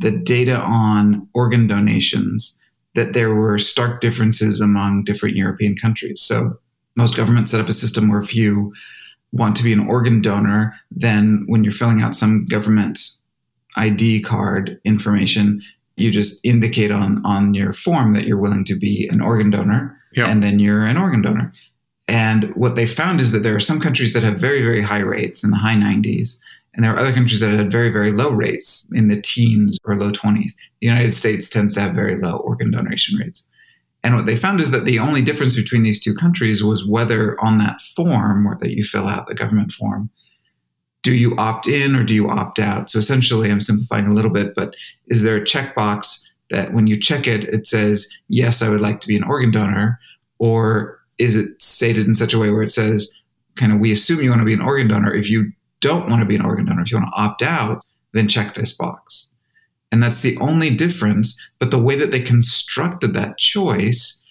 the 0.00 0.10
data 0.10 0.56
on 0.56 1.28
organ 1.34 1.66
donations 1.66 2.58
that 2.94 3.12
there 3.12 3.34
were 3.34 3.58
stark 3.58 4.00
differences 4.00 4.60
among 4.60 5.04
different 5.04 5.36
European 5.36 5.76
countries. 5.76 6.20
So 6.20 6.58
most 6.96 7.16
governments 7.16 7.50
set 7.50 7.60
up 7.60 7.68
a 7.68 7.72
system 7.72 8.08
where 8.08 8.20
if 8.20 8.34
you 8.34 8.74
want 9.32 9.56
to 9.56 9.62
be 9.62 9.72
an 9.72 9.86
organ 9.86 10.20
donor, 10.20 10.74
then 10.90 11.44
when 11.46 11.62
you're 11.62 11.72
filling 11.72 12.00
out 12.02 12.16
some 12.16 12.44
government 12.46 12.98
ID 13.76 14.22
card 14.22 14.80
information, 14.84 15.62
you 15.96 16.10
just 16.10 16.40
indicate 16.44 16.90
on, 16.90 17.24
on 17.24 17.54
your 17.54 17.72
form 17.72 18.14
that 18.14 18.24
you're 18.24 18.38
willing 18.38 18.64
to 18.64 18.74
be 18.74 19.08
an 19.12 19.20
organ 19.20 19.50
donor, 19.50 19.96
and 20.28 20.42
then 20.42 20.58
you're 20.58 20.86
an 20.86 20.96
organ 20.96 21.22
donor. 21.22 21.52
And 22.08 22.54
what 22.54 22.74
they 22.74 22.86
found 22.86 23.20
is 23.20 23.32
that 23.32 23.40
there 23.40 23.54
are 23.54 23.60
some 23.60 23.80
countries 23.80 24.14
that 24.14 24.22
have 24.22 24.40
very, 24.40 24.62
very 24.62 24.80
high 24.80 25.00
rates 25.00 25.44
in 25.44 25.50
the 25.50 25.56
high 25.58 25.74
90s, 25.74 26.40
and 26.78 26.84
there 26.84 26.94
are 26.94 26.98
other 27.00 27.12
countries 27.12 27.40
that 27.40 27.52
had 27.52 27.72
very, 27.72 27.90
very 27.90 28.12
low 28.12 28.30
rates 28.30 28.86
in 28.92 29.08
the 29.08 29.20
teens 29.20 29.80
or 29.82 29.96
low 29.96 30.12
20s. 30.12 30.52
The 30.80 30.86
United 30.86 31.12
States 31.12 31.50
tends 31.50 31.74
to 31.74 31.80
have 31.80 31.92
very 31.92 32.16
low 32.16 32.36
organ 32.36 32.70
donation 32.70 33.18
rates. 33.18 33.50
And 34.04 34.14
what 34.14 34.26
they 34.26 34.36
found 34.36 34.60
is 34.60 34.70
that 34.70 34.84
the 34.84 35.00
only 35.00 35.20
difference 35.20 35.56
between 35.56 35.82
these 35.82 36.00
two 36.00 36.14
countries 36.14 36.62
was 36.62 36.86
whether 36.86 37.36
on 37.40 37.58
that 37.58 37.80
form 37.80 38.46
or 38.46 38.56
that 38.60 38.76
you 38.76 38.84
fill 38.84 39.08
out, 39.08 39.26
the 39.26 39.34
government 39.34 39.72
form, 39.72 40.08
do 41.02 41.16
you 41.16 41.34
opt 41.36 41.66
in 41.66 41.96
or 41.96 42.04
do 42.04 42.14
you 42.14 42.28
opt 42.28 42.60
out? 42.60 42.92
So 42.92 43.00
essentially, 43.00 43.50
I'm 43.50 43.60
simplifying 43.60 44.06
a 44.06 44.14
little 44.14 44.30
bit, 44.30 44.54
but 44.54 44.76
is 45.08 45.24
there 45.24 45.34
a 45.34 45.44
checkbox 45.44 46.24
that 46.50 46.74
when 46.74 46.86
you 46.86 46.96
check 47.00 47.26
it, 47.26 47.42
it 47.42 47.66
says, 47.66 48.08
yes, 48.28 48.62
I 48.62 48.68
would 48.70 48.80
like 48.80 49.00
to 49.00 49.08
be 49.08 49.16
an 49.16 49.24
organ 49.24 49.50
donor, 49.50 49.98
or 50.38 51.00
is 51.18 51.34
it 51.34 51.60
stated 51.60 52.06
in 52.06 52.14
such 52.14 52.34
a 52.34 52.38
way 52.38 52.50
where 52.50 52.62
it 52.62 52.70
says, 52.70 53.12
kind 53.56 53.72
of, 53.72 53.80
we 53.80 53.90
assume 53.90 54.20
you 54.20 54.30
want 54.30 54.42
to 54.42 54.46
be 54.46 54.54
an 54.54 54.62
organ 54.62 54.86
donor. 54.86 55.12
If 55.12 55.28
you 55.28 55.50
don't 55.80 56.08
want 56.08 56.20
to 56.20 56.26
be 56.26 56.36
an 56.36 56.44
organ 56.44 56.66
donor, 56.66 56.82
if 56.82 56.90
you 56.90 56.98
want 56.98 57.10
to 57.10 57.20
opt 57.20 57.42
out, 57.42 57.84
then 58.12 58.28
check 58.28 58.54
this 58.54 58.72
box. 58.72 59.30
And 59.90 60.02
that's 60.02 60.20
the 60.20 60.36
only 60.38 60.74
difference. 60.74 61.40
But 61.58 61.70
the 61.70 61.82
way 61.82 61.96
that 61.96 62.12
they 62.12 62.20
constructed 62.20 63.14
that 63.14 63.38
choice 63.38 64.22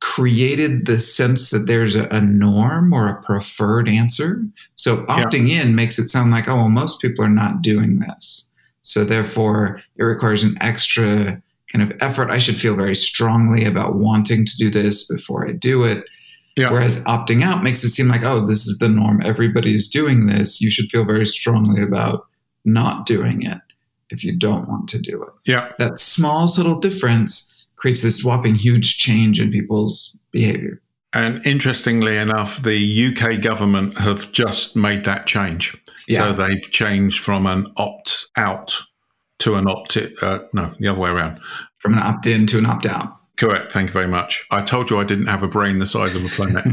created 0.00 0.86
the 0.86 0.98
sense 0.98 1.50
that 1.50 1.68
there's 1.68 1.94
a, 1.94 2.08
a 2.08 2.20
norm 2.20 2.92
or 2.92 3.08
a 3.08 3.22
preferred 3.22 3.88
answer. 3.88 4.42
So 4.74 5.04
opting 5.04 5.48
yeah. 5.48 5.62
in 5.62 5.76
makes 5.76 5.98
it 5.98 6.08
sound 6.08 6.32
like, 6.32 6.48
oh, 6.48 6.56
well, 6.56 6.68
most 6.68 7.00
people 7.00 7.24
are 7.24 7.30
not 7.30 7.62
doing 7.62 8.00
this. 8.00 8.50
So 8.82 9.04
therefore, 9.04 9.80
it 9.96 10.02
requires 10.02 10.42
an 10.42 10.56
extra 10.60 11.40
kind 11.72 11.88
of 11.88 11.96
effort. 12.02 12.30
I 12.30 12.38
should 12.38 12.56
feel 12.56 12.74
very 12.74 12.96
strongly 12.96 13.64
about 13.64 13.94
wanting 13.94 14.44
to 14.44 14.56
do 14.56 14.70
this 14.70 15.06
before 15.06 15.46
I 15.48 15.52
do 15.52 15.84
it. 15.84 16.04
Yeah. 16.56 16.70
Whereas 16.70 17.02
opting 17.04 17.42
out 17.42 17.62
makes 17.62 17.82
it 17.82 17.90
seem 17.90 18.08
like, 18.08 18.24
oh, 18.24 18.46
this 18.46 18.66
is 18.66 18.78
the 18.78 18.88
norm. 18.88 19.22
Everybody's 19.24 19.88
doing 19.88 20.26
this. 20.26 20.60
You 20.60 20.70
should 20.70 20.90
feel 20.90 21.04
very 21.04 21.24
strongly 21.24 21.82
about 21.82 22.26
not 22.64 23.06
doing 23.06 23.42
it 23.42 23.58
if 24.10 24.22
you 24.22 24.36
don't 24.36 24.68
want 24.68 24.88
to 24.90 24.98
do 24.98 25.22
it. 25.22 25.30
Yeah. 25.46 25.72
That 25.78 25.98
small 25.98 26.46
subtle 26.48 26.78
difference 26.78 27.54
creates 27.76 28.02
this 28.02 28.22
whopping 28.22 28.56
huge 28.56 28.98
change 28.98 29.40
in 29.40 29.50
people's 29.50 30.16
behavior. 30.30 30.80
And 31.14 31.44
interestingly 31.46 32.16
enough, 32.16 32.62
the 32.62 33.08
UK 33.08 33.40
government 33.42 33.98
have 33.98 34.32
just 34.32 34.76
made 34.76 35.04
that 35.04 35.26
change. 35.26 35.76
Yeah. 36.08 36.20
So 36.20 36.32
they've 36.32 36.70
changed 36.70 37.20
from 37.20 37.46
an 37.46 37.72
opt 37.76 38.28
out 38.36 38.76
to 39.40 39.56
an 39.56 39.66
opt 39.68 39.98
uh, 40.22 40.40
no, 40.52 40.72
the 40.78 40.88
other 40.88 41.00
way 41.00 41.10
around. 41.10 41.40
From 41.78 41.94
an 41.94 41.98
opt 41.98 42.26
in 42.26 42.46
to 42.46 42.58
an 42.58 42.66
opt 42.66 42.86
out. 42.86 43.16
Correct. 43.42 43.72
Thank 43.72 43.88
you 43.88 43.92
very 43.92 44.06
much. 44.06 44.46
I 44.52 44.62
told 44.62 44.88
you 44.88 45.00
I 45.00 45.04
didn't 45.04 45.26
have 45.26 45.42
a 45.42 45.48
brain 45.48 45.80
the 45.80 45.86
size 45.86 46.14
of 46.14 46.24
a 46.24 46.28
planet. 46.28 46.64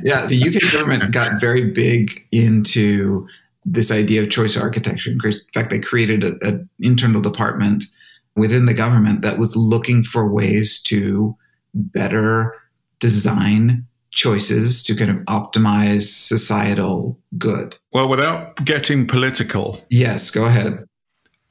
yeah, 0.00 0.24
the 0.26 0.40
UK 0.40 0.72
government 0.72 1.12
got 1.12 1.40
very 1.40 1.72
big 1.72 2.24
into 2.30 3.26
this 3.64 3.90
idea 3.90 4.22
of 4.22 4.30
choice 4.30 4.56
architecture. 4.56 5.10
In 5.10 5.18
fact, 5.52 5.70
they 5.70 5.80
created 5.80 6.22
an 6.44 6.68
internal 6.78 7.20
department 7.20 7.82
within 8.36 8.66
the 8.66 8.74
government 8.74 9.22
that 9.22 9.40
was 9.40 9.56
looking 9.56 10.04
for 10.04 10.32
ways 10.32 10.80
to 10.82 11.36
better 11.74 12.54
design 13.00 13.84
choices 14.12 14.84
to 14.84 14.94
kind 14.94 15.10
of 15.10 15.16
optimize 15.24 16.02
societal 16.02 17.18
good. 17.38 17.76
Well, 17.92 18.08
without 18.08 18.64
getting 18.64 19.04
political. 19.04 19.84
Yes, 19.90 20.30
go 20.30 20.44
ahead. 20.44 20.84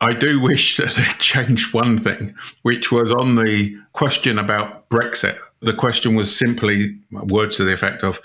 I 0.02 0.14
do 0.14 0.40
wish 0.40 0.78
that 0.78 0.92
they 0.92 1.04
changed 1.20 1.74
one 1.74 1.98
thing, 1.98 2.36
which 2.62 2.92
was 2.92 3.12
on 3.12 3.36
the 3.36 3.78
question 3.94 4.40
about 4.40 4.90
Brexit. 4.90 5.38
The 5.62 5.74
question 5.74 6.16
was 6.16 6.36
simply 6.36 6.98
words 7.12 7.58
to 7.58 7.64
the 7.64 7.74
effect 7.74 8.04
of, 8.04 8.22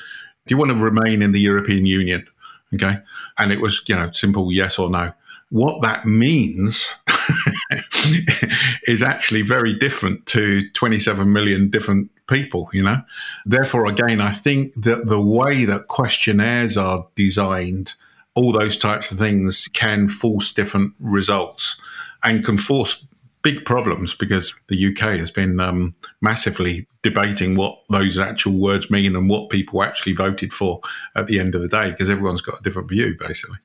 do 0.46 0.54
you 0.54 0.58
want 0.58 0.70
to 0.70 0.76
remain 0.76 1.22
in 1.22 1.32
the 1.32 1.40
European 1.40 1.86
Union? 1.86 2.26
Okay. 2.74 2.96
And 3.38 3.52
it 3.52 3.60
was, 3.60 3.82
you 3.86 3.94
know, 3.94 4.10
simple 4.12 4.52
yes 4.52 4.78
or 4.78 4.90
no. 4.90 5.12
What 5.50 5.82
that 5.82 6.06
means 6.06 6.94
is 8.86 9.02
actually 9.02 9.42
very 9.42 9.74
different 9.74 10.26
to 10.26 10.68
27 10.70 11.32
million 11.32 11.70
different 11.70 12.10
people, 12.26 12.68
you 12.72 12.82
know? 12.82 13.02
Therefore, 13.46 13.86
again, 13.86 14.20
I 14.20 14.30
think 14.30 14.74
that 14.74 15.06
the 15.06 15.20
way 15.20 15.64
that 15.64 15.88
questionnaires 15.88 16.76
are 16.76 17.06
designed, 17.14 17.94
all 18.34 18.52
those 18.52 18.76
types 18.76 19.10
of 19.10 19.18
things 19.18 19.68
can 19.72 20.08
force 20.08 20.52
different 20.52 20.94
results 20.98 21.80
and 22.22 22.44
can 22.44 22.56
force 22.56 23.06
big 23.42 23.64
problems 23.64 24.14
because 24.14 24.54
the 24.68 24.86
UK 24.86 25.18
has 25.18 25.30
been 25.30 25.60
um, 25.60 25.92
massively 26.20 26.86
debating 27.02 27.54
what 27.54 27.78
those 27.90 28.18
actual 28.18 28.54
words 28.54 28.90
mean 28.90 29.14
and 29.14 29.28
what 29.28 29.50
people 29.50 29.82
actually 29.82 30.14
voted 30.14 30.52
for 30.52 30.80
at 31.14 31.26
the 31.26 31.38
end 31.38 31.54
of 31.54 31.60
the 31.60 31.68
day 31.68 31.90
because 31.90 32.08
everyone's 32.08 32.40
got 32.40 32.58
a 32.58 32.62
different 32.62 32.88
view, 32.88 33.14
basically. 33.18 33.58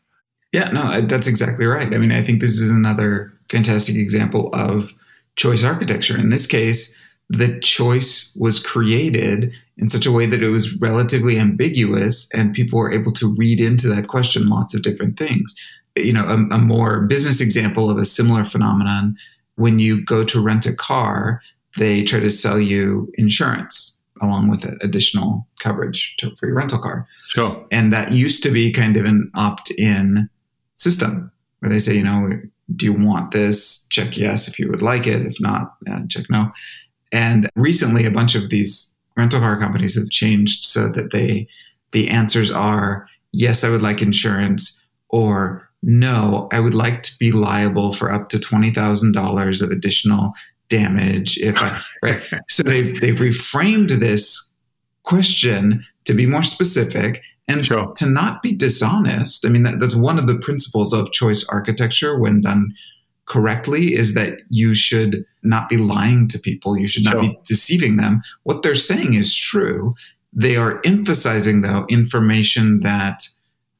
Yeah, 0.51 0.69
no, 0.71 1.01
that's 1.01 1.27
exactly 1.27 1.65
right. 1.65 1.93
I 1.93 1.97
mean, 1.97 2.11
I 2.11 2.21
think 2.21 2.41
this 2.41 2.59
is 2.59 2.69
another 2.69 3.31
fantastic 3.49 3.95
example 3.95 4.49
of 4.53 4.93
choice 5.35 5.63
architecture. 5.63 6.17
In 6.17 6.29
this 6.29 6.45
case, 6.45 6.97
the 7.29 7.59
choice 7.59 8.35
was 8.35 8.65
created 8.65 9.53
in 9.77 9.87
such 9.87 10.05
a 10.05 10.11
way 10.11 10.25
that 10.25 10.43
it 10.43 10.49
was 10.49 10.75
relatively 10.81 11.39
ambiguous 11.39 12.29
and 12.33 12.53
people 12.53 12.79
were 12.79 12.91
able 12.91 13.13
to 13.13 13.33
read 13.35 13.61
into 13.61 13.87
that 13.87 14.07
question 14.07 14.47
lots 14.47 14.75
of 14.75 14.81
different 14.81 15.17
things. 15.17 15.55
You 15.95 16.13
know, 16.13 16.25
a, 16.25 16.55
a 16.55 16.57
more 16.57 17.01
business 17.01 17.39
example 17.39 17.89
of 17.89 17.97
a 17.97 18.05
similar 18.05 18.43
phenomenon 18.43 19.15
when 19.55 19.79
you 19.79 20.03
go 20.03 20.23
to 20.23 20.41
rent 20.41 20.65
a 20.65 20.75
car, 20.75 21.41
they 21.77 22.03
try 22.03 22.19
to 22.19 22.29
sell 22.29 22.59
you 22.59 23.11
insurance 23.15 24.01
along 24.21 24.49
with 24.49 24.65
it, 24.65 24.77
additional 24.81 25.47
coverage 25.59 26.15
to, 26.17 26.35
for 26.35 26.47
your 26.47 26.55
rental 26.55 26.79
car. 26.79 27.07
Sure. 27.27 27.65
And 27.71 27.93
that 27.93 28.11
used 28.11 28.43
to 28.43 28.51
be 28.51 28.71
kind 28.71 28.97
of 28.97 29.05
an 29.05 29.31
opt 29.35 29.71
in 29.71 30.29
system 30.75 31.31
where 31.59 31.69
they 31.69 31.79
say, 31.79 31.95
you 31.95 32.03
know, 32.03 32.29
do 32.75 32.85
you 32.85 32.93
want 32.93 33.31
this? 33.31 33.85
Check 33.89 34.17
yes 34.17 34.47
if 34.47 34.59
you 34.59 34.69
would 34.69 34.81
like 34.81 35.07
it. 35.07 35.25
If 35.25 35.39
not, 35.39 35.75
yeah, 35.87 36.01
check 36.07 36.25
no. 36.29 36.51
And 37.11 37.49
recently, 37.55 38.05
a 38.05 38.11
bunch 38.11 38.35
of 38.35 38.49
these 38.49 38.93
rental 39.17 39.39
car 39.39 39.59
companies 39.59 39.95
have 39.95 40.09
changed 40.09 40.65
so 40.65 40.89
that 40.89 41.11
they 41.11 41.47
the 41.91 42.09
answers 42.09 42.51
are 42.51 43.07
yes, 43.31 43.63
I 43.63 43.69
would 43.69 43.81
like 43.81 44.01
insurance, 44.01 44.83
or 45.09 45.67
no, 45.81 46.47
I 46.51 46.59
would 46.59 46.73
like 46.73 47.03
to 47.03 47.17
be 47.19 47.31
liable 47.31 47.93
for 47.93 48.11
up 48.11 48.29
to 48.29 48.39
twenty 48.39 48.71
thousand 48.71 49.13
dollars 49.13 49.61
of 49.61 49.71
additional 49.71 50.33
damage 50.69 51.37
if 51.39 51.61
I 51.61 51.81
right. 52.03 52.21
so 52.47 52.63
they've 52.63 52.99
they've 53.01 53.15
reframed 53.15 53.99
this 53.99 54.49
question 55.03 55.83
to 56.05 56.13
be 56.13 56.25
more 56.25 56.43
specific 56.43 57.23
and 57.47 57.65
sure. 57.65 57.91
to 57.95 58.07
not 58.07 58.43
be 58.43 58.55
dishonest. 58.55 59.45
I 59.45 59.49
mean, 59.49 59.63
that, 59.63 59.79
that's 59.79 59.95
one 59.95 60.19
of 60.19 60.27
the 60.27 60.37
principles 60.37 60.93
of 60.93 61.11
choice 61.11 61.47
architecture 61.49 62.17
when 62.17 62.41
done 62.41 62.73
correctly 63.25 63.93
is 63.93 64.13
that 64.13 64.39
you 64.49 64.73
should 64.73 65.25
not 65.43 65.69
be 65.69 65.77
lying 65.77 66.27
to 66.29 66.39
people. 66.39 66.77
You 66.77 66.87
should 66.87 67.05
not 67.05 67.13
sure. 67.13 67.21
be 67.21 67.39
deceiving 67.45 67.97
them. 67.97 68.21
What 68.43 68.63
they're 68.63 68.75
saying 68.75 69.13
is 69.13 69.35
true. 69.35 69.95
They 70.33 70.55
are 70.57 70.81
emphasizing, 70.85 71.61
though, 71.61 71.85
information 71.89 72.81
that 72.81 73.23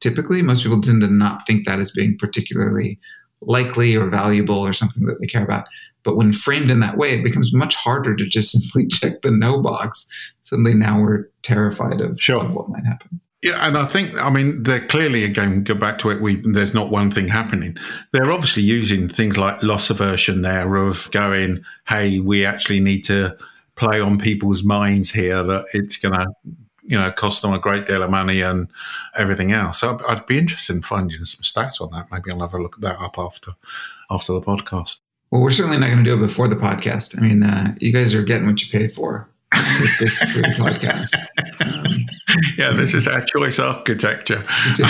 typically 0.00 0.42
most 0.42 0.62
people 0.62 0.80
tend 0.80 1.02
to 1.02 1.08
not 1.08 1.46
think 1.46 1.66
that 1.66 1.78
as 1.78 1.92
being 1.92 2.16
particularly 2.18 2.98
likely 3.42 3.96
or 3.96 4.08
valuable 4.08 4.58
or 4.58 4.72
something 4.72 5.06
that 5.06 5.20
they 5.20 5.26
care 5.26 5.44
about. 5.44 5.66
But 6.02 6.16
when 6.16 6.32
framed 6.32 6.70
in 6.70 6.80
that 6.80 6.96
way, 6.96 7.12
it 7.12 7.24
becomes 7.24 7.52
much 7.52 7.74
harder 7.74 8.16
to 8.16 8.24
just 8.24 8.50
simply 8.52 8.86
check 8.86 9.22
the 9.22 9.30
no 9.30 9.60
box. 9.60 10.08
Suddenly 10.42 10.74
now 10.74 11.00
we're 11.00 11.28
terrified 11.42 12.00
of, 12.00 12.20
sure. 12.20 12.42
of 12.42 12.54
what 12.54 12.68
might 12.68 12.84
happen. 12.84 13.20
Yeah, 13.42 13.66
and 13.66 13.78
I 13.78 13.86
think 13.86 14.14
I 14.20 14.28
mean 14.28 14.62
they're 14.64 14.86
clearly 14.86 15.24
again 15.24 15.64
go 15.64 15.74
back 15.74 15.98
to 16.00 16.10
it. 16.10 16.20
We 16.20 16.36
there's 16.36 16.74
not 16.74 16.90
one 16.90 17.10
thing 17.10 17.28
happening. 17.28 17.76
They're 18.12 18.32
obviously 18.32 18.62
using 18.62 19.08
things 19.08 19.38
like 19.38 19.62
loss 19.62 19.88
aversion 19.88 20.42
there 20.42 20.76
of 20.76 21.10
going, 21.10 21.64
hey, 21.88 22.20
we 22.20 22.44
actually 22.44 22.80
need 22.80 23.02
to 23.04 23.38
play 23.76 23.98
on 23.98 24.18
people's 24.18 24.62
minds 24.62 25.10
here 25.10 25.42
that 25.42 25.64
it's 25.72 25.96
going 25.96 26.14
to 26.14 26.26
you 26.82 26.98
know 26.98 27.10
cost 27.12 27.40
them 27.40 27.54
a 27.54 27.58
great 27.58 27.86
deal 27.86 28.02
of 28.02 28.10
money 28.10 28.42
and 28.42 28.68
everything 29.16 29.52
else. 29.52 29.80
So 29.80 29.94
I'd, 29.94 30.18
I'd 30.18 30.26
be 30.26 30.36
interested 30.36 30.76
in 30.76 30.82
finding 30.82 31.24
some 31.24 31.42
stats 31.42 31.80
on 31.80 31.90
that. 31.92 32.10
Maybe 32.12 32.30
I'll 32.30 32.40
have 32.40 32.52
a 32.52 32.62
look 32.62 32.74
at 32.76 32.82
that 32.82 33.00
up 33.00 33.18
after 33.18 33.52
after 34.10 34.34
the 34.34 34.42
podcast. 34.42 34.98
Well, 35.30 35.40
we're 35.40 35.50
certainly 35.50 35.78
not 35.78 35.86
going 35.86 36.04
to 36.04 36.10
do 36.10 36.16
it 36.16 36.26
before 36.26 36.48
the 36.48 36.56
podcast. 36.56 37.16
I 37.16 37.22
mean, 37.22 37.42
uh, 37.42 37.74
you 37.80 37.90
guys 37.92 38.12
are 38.12 38.22
getting 38.22 38.48
what 38.48 38.60
you 38.60 38.78
pay 38.78 38.88
for 38.88 39.29
with 39.80 39.98
this 39.98 40.16
podcast. 40.58 41.14
Um, 41.60 42.06
yeah, 42.56 42.72
this 42.72 42.94
is 42.94 43.08
our 43.08 43.24
choice 43.24 43.58
architecture. 43.58 44.44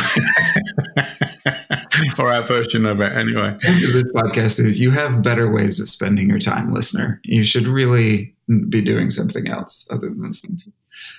or 2.18 2.32
our 2.32 2.46
version 2.46 2.86
of 2.86 3.00
it, 3.00 3.12
anyway. 3.12 3.56
This 3.62 4.04
podcast 4.12 4.60
is 4.60 4.80
you 4.80 4.90
have 4.90 5.22
better 5.22 5.52
ways 5.52 5.80
of 5.80 5.88
spending 5.88 6.28
your 6.28 6.38
time, 6.38 6.72
listener. 6.72 7.20
You 7.24 7.44
should 7.44 7.66
really 7.66 8.34
be 8.68 8.82
doing 8.82 9.10
something 9.10 9.48
else 9.48 9.86
other 9.90 10.08
than 10.08 10.22
listening. 10.22 10.60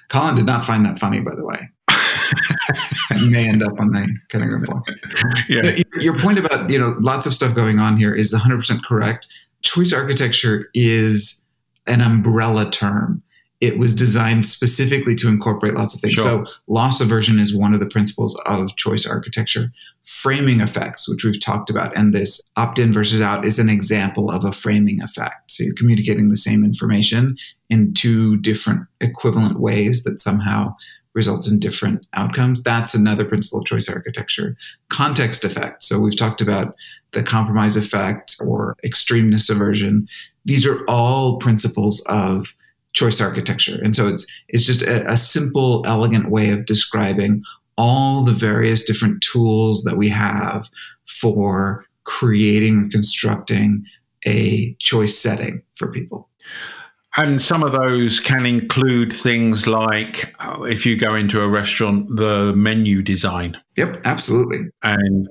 Colin 0.09 0.35
did 0.35 0.45
not 0.45 0.65
find 0.65 0.85
that 0.85 0.99
funny, 0.99 1.21
by 1.21 1.35
the 1.35 1.45
way. 1.45 1.69
You 3.17 3.29
may 3.29 3.47
end 3.47 3.61
up 3.61 3.77
on 3.77 3.91
the 3.91 4.07
cutting 4.29 4.47
room 4.47 4.65
floor. 4.65 4.83
Yeah. 5.49 5.77
Your 5.99 6.17
point 6.17 6.39
about 6.39 6.69
you 6.69 6.79
know 6.79 6.95
lots 6.99 7.27
of 7.27 7.33
stuff 7.33 7.53
going 7.53 7.79
on 7.79 7.97
here 7.97 8.15
is 8.15 8.31
100 8.31 8.57
percent 8.57 8.85
correct. 8.85 9.27
Choice 9.61 9.91
architecture 9.91 10.69
is 10.73 11.43
an 11.87 12.01
umbrella 12.01 12.71
term. 12.71 13.21
It 13.61 13.77
was 13.77 13.95
designed 13.95 14.45
specifically 14.45 15.15
to 15.15 15.29
incorporate 15.29 15.75
lots 15.75 15.93
of 15.93 16.01
things. 16.01 16.13
Sure. 16.13 16.23
So 16.23 16.45
loss 16.67 16.99
aversion 16.99 17.39
is 17.39 17.55
one 17.55 17.73
of 17.73 17.79
the 17.79 17.85
principles 17.85 18.37
of 18.47 18.75
choice 18.75 19.05
architecture. 19.05 19.71
Framing 20.03 20.61
effects, 20.61 21.07
which 21.07 21.23
we've 21.23 21.39
talked 21.39 21.69
about, 21.69 21.95
and 21.95 22.11
this 22.11 22.41
opt-in 22.57 22.91
versus 22.91 23.21
out 23.21 23.45
is 23.45 23.59
an 23.59 23.69
example 23.69 24.31
of 24.31 24.43
a 24.43 24.51
framing 24.51 24.99
effect. 25.01 25.51
So 25.51 25.63
you're 25.63 25.75
communicating 25.75 26.29
the 26.29 26.37
same 26.37 26.65
information 26.65 27.37
in 27.69 27.93
two 27.93 28.37
different 28.37 28.87
equivalent 28.99 29.59
ways 29.59 30.03
that 30.03 30.19
somehow 30.19 30.75
results 31.13 31.49
in 31.51 31.59
different 31.59 32.05
outcomes. 32.13 32.63
That's 32.63 32.95
another 32.95 33.25
principle 33.25 33.59
of 33.59 33.65
choice 33.65 33.89
architecture. 33.89 34.57
Context 34.89 35.45
effect. 35.45 35.83
So 35.83 35.99
we've 35.99 36.17
talked 36.17 36.41
about 36.41 36.75
the 37.11 37.21
compromise 37.21 37.77
effect 37.77 38.37
or 38.41 38.77
extremeness 38.83 39.49
aversion. 39.49 40.07
These 40.45 40.65
are 40.65 40.83
all 40.87 41.37
principles 41.37 42.01
of 42.07 42.55
choice 42.93 43.21
architecture. 43.21 43.79
And 43.83 43.95
so 43.95 44.07
it's 44.07 44.31
it's 44.49 44.65
just 44.65 44.83
a, 44.83 45.09
a 45.09 45.17
simple, 45.17 45.83
elegant 45.85 46.29
way 46.29 46.49
of 46.51 46.65
describing 46.65 47.43
all 47.77 48.23
the 48.23 48.33
various 48.33 48.83
different 48.83 49.21
tools 49.21 49.83
that 49.83 49.97
we 49.97 50.09
have 50.09 50.69
for 51.05 51.85
creating 52.03 52.77
and 52.77 52.91
constructing 52.91 53.85
a 54.25 54.75
choice 54.79 55.17
setting 55.17 55.61
for 55.73 55.91
people. 55.91 56.29
And 57.17 57.41
some 57.41 57.63
of 57.63 57.73
those 57.73 58.21
can 58.21 58.45
include 58.45 59.11
things 59.11 59.67
like 59.67 60.33
uh, 60.39 60.63
if 60.63 60.85
you 60.85 60.95
go 60.95 61.15
into 61.15 61.41
a 61.41 61.49
restaurant, 61.49 62.07
the 62.15 62.53
menu 62.55 63.01
design. 63.01 63.57
Yep, 63.75 64.01
absolutely. 64.05 64.69
And 64.81 65.27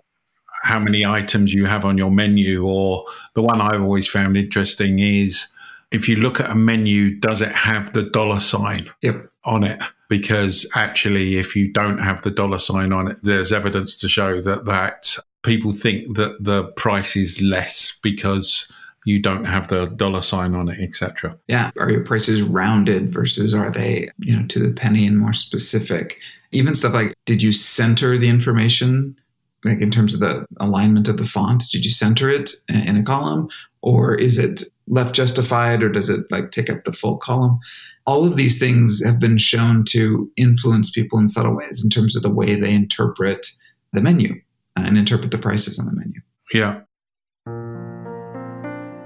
how 0.62 0.78
many 0.78 1.06
items 1.06 1.54
you 1.54 1.64
have 1.64 1.84
on 1.84 1.96
your 1.96 2.10
menu. 2.10 2.66
Or 2.66 3.04
the 3.34 3.42
one 3.42 3.60
I've 3.60 3.80
always 3.80 4.06
found 4.06 4.36
interesting 4.36 4.98
is 4.98 5.46
if 5.90 6.08
you 6.08 6.16
look 6.16 6.40
at 6.40 6.50
a 6.50 6.54
menu, 6.54 7.18
does 7.18 7.40
it 7.40 7.52
have 7.52 7.92
the 7.92 8.02
dollar 8.02 8.40
sign 8.40 8.88
yep. 9.02 9.28
on 9.44 9.64
it? 9.64 9.82
Because 10.08 10.68
actually, 10.74 11.36
if 11.36 11.54
you 11.54 11.72
don't 11.72 11.98
have 11.98 12.22
the 12.22 12.30
dollar 12.30 12.58
sign 12.58 12.92
on 12.92 13.08
it, 13.08 13.16
there's 13.22 13.52
evidence 13.52 13.96
to 13.96 14.08
show 14.08 14.40
that 14.40 14.64
that 14.64 15.16
people 15.42 15.72
think 15.72 16.16
that 16.16 16.42
the 16.42 16.64
price 16.72 17.16
is 17.16 17.40
less 17.40 17.98
because 18.02 18.70
you 19.04 19.20
don't 19.20 19.44
have 19.44 19.68
the 19.68 19.86
dollar 19.86 20.20
sign 20.20 20.54
on 20.54 20.68
it, 20.68 20.78
etc. 20.80 21.36
Yeah. 21.48 21.70
Are 21.78 21.90
your 21.90 22.04
prices 22.04 22.42
rounded 22.42 23.10
versus 23.10 23.54
are 23.54 23.70
they, 23.70 24.10
you 24.18 24.36
know, 24.36 24.46
to 24.48 24.58
the 24.58 24.72
penny 24.72 25.06
and 25.06 25.18
more 25.18 25.32
specific? 25.32 26.18
Even 26.52 26.74
stuff 26.74 26.92
like, 26.92 27.14
did 27.24 27.42
you 27.42 27.52
center 27.52 28.18
the 28.18 28.28
information? 28.28 29.16
Like 29.64 29.80
in 29.80 29.90
terms 29.90 30.14
of 30.14 30.20
the 30.20 30.46
alignment 30.58 31.08
of 31.08 31.16
the 31.16 31.26
font, 31.26 31.64
did 31.70 31.84
you 31.84 31.90
center 31.90 32.28
it 32.28 32.50
in 32.68 32.96
a 32.96 33.02
column 33.02 33.48
or 33.82 34.14
is 34.14 34.38
it 34.38 34.64
left 34.86 35.14
justified 35.14 35.82
or 35.82 35.88
does 35.88 36.08
it 36.08 36.24
like 36.30 36.50
take 36.50 36.70
up 36.70 36.84
the 36.84 36.92
full 36.92 37.16
column? 37.16 37.58
All 38.06 38.24
of 38.24 38.36
these 38.36 38.58
things 38.58 39.02
have 39.04 39.18
been 39.18 39.38
shown 39.38 39.84
to 39.90 40.30
influence 40.36 40.90
people 40.90 41.18
in 41.18 41.28
subtle 41.28 41.56
ways 41.56 41.84
in 41.84 41.90
terms 41.90 42.16
of 42.16 42.22
the 42.22 42.30
way 42.30 42.54
they 42.54 42.74
interpret 42.74 43.46
the 43.92 44.00
menu 44.00 44.40
uh, 44.76 44.82
and 44.84 44.98
interpret 44.98 45.30
the 45.30 45.38
prices 45.38 45.78
on 45.78 45.86
the 45.86 45.92
menu. 45.92 46.20
Yeah. 46.52 46.80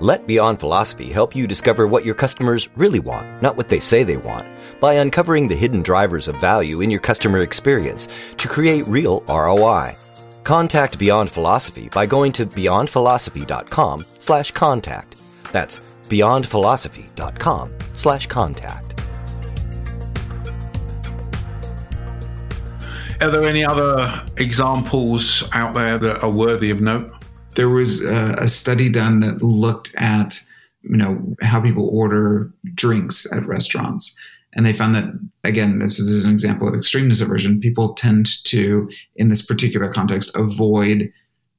Let 0.01 0.27
Beyond 0.27 0.61
Philosophy 0.61 1.11
help 1.11 1.35
you 1.35 1.47
discover 1.47 1.87
what 1.87 2.05
your 2.05 2.15
customers 2.15 2.69
really 2.77 2.99
want, 2.99 3.41
not 3.41 3.57
what 3.57 3.69
they 3.69 3.81
say 3.81 4.03
they 4.03 4.17
want, 4.17 4.47
by 4.81 4.95
uncovering 4.95 5.49
the 5.49 5.55
hidden 5.55 5.83
drivers 5.83 6.29
of 6.29 6.41
value 6.41 6.81
in 6.81 6.91
your 6.91 7.01
customer 7.01 7.43
experience 7.43 8.09
to 8.37 8.49
create 8.49 8.87
real 8.87 9.23
ROI. 9.29 9.95
Contact 10.45 10.99
Beyond 10.99 11.31
Philosophy 11.31 11.89
by 11.89 12.07
going 12.07 12.33
to 12.33 12.47
beyondphilosophy.com 12.47 14.05
slash 14.19 14.53
contact. 14.53 15.21
That's 15.53 15.81
beyondphilosophy.com 16.05 17.73
slash 17.95 18.27
contact. 18.29 18.91
Are 23.21 23.31
there 23.31 23.49
any 23.49 23.65
other 23.65 24.23
examples 24.37 25.49
out 25.53 25.75
there 25.75 25.99
that 25.99 26.23
are 26.23 26.31
worthy 26.31 26.71
of 26.71 26.81
note? 26.81 27.11
there 27.55 27.69
was 27.69 28.05
a, 28.05 28.37
a 28.41 28.49
study 28.49 28.89
done 28.89 29.21
that 29.21 29.43
looked 29.43 29.95
at 29.99 30.41
you 30.83 30.97
know 30.97 31.35
how 31.43 31.61
people 31.61 31.89
order 31.89 32.53
drinks 32.75 33.31
at 33.33 33.47
restaurants 33.47 34.17
and 34.55 34.65
they 34.65 34.73
found 34.73 34.95
that 34.95 35.13
again 35.45 35.79
this 35.79 35.99
is 35.99 36.25
an 36.25 36.33
example 36.33 36.69
of 36.69 36.75
extremeness 36.75 37.23
aversion 37.23 37.61
people 37.61 37.95
tend 37.95 38.43
to 38.45 38.89
in 39.17 39.29
this 39.29 39.45
particular 39.45 39.93
context 39.93 40.37
avoid 40.37 41.13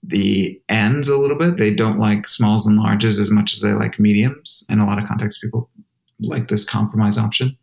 the 0.07 0.61
ends 0.69 1.09
a 1.09 1.17
little 1.17 1.37
bit. 1.37 1.57
They 1.57 1.73
don't 1.73 1.99
like 1.99 2.27
smalls 2.27 2.67
and 2.67 2.79
larges 2.79 3.19
as 3.19 3.31
much 3.31 3.53
as 3.53 3.61
they 3.61 3.73
like 3.73 3.99
mediums. 3.99 4.65
In 4.69 4.79
a 4.79 4.85
lot 4.85 4.99
of 4.99 5.07
contexts 5.07 5.41
people 5.41 5.69
like 6.19 6.47
this 6.47 6.65
compromise 6.65 7.17
option. 7.17 7.57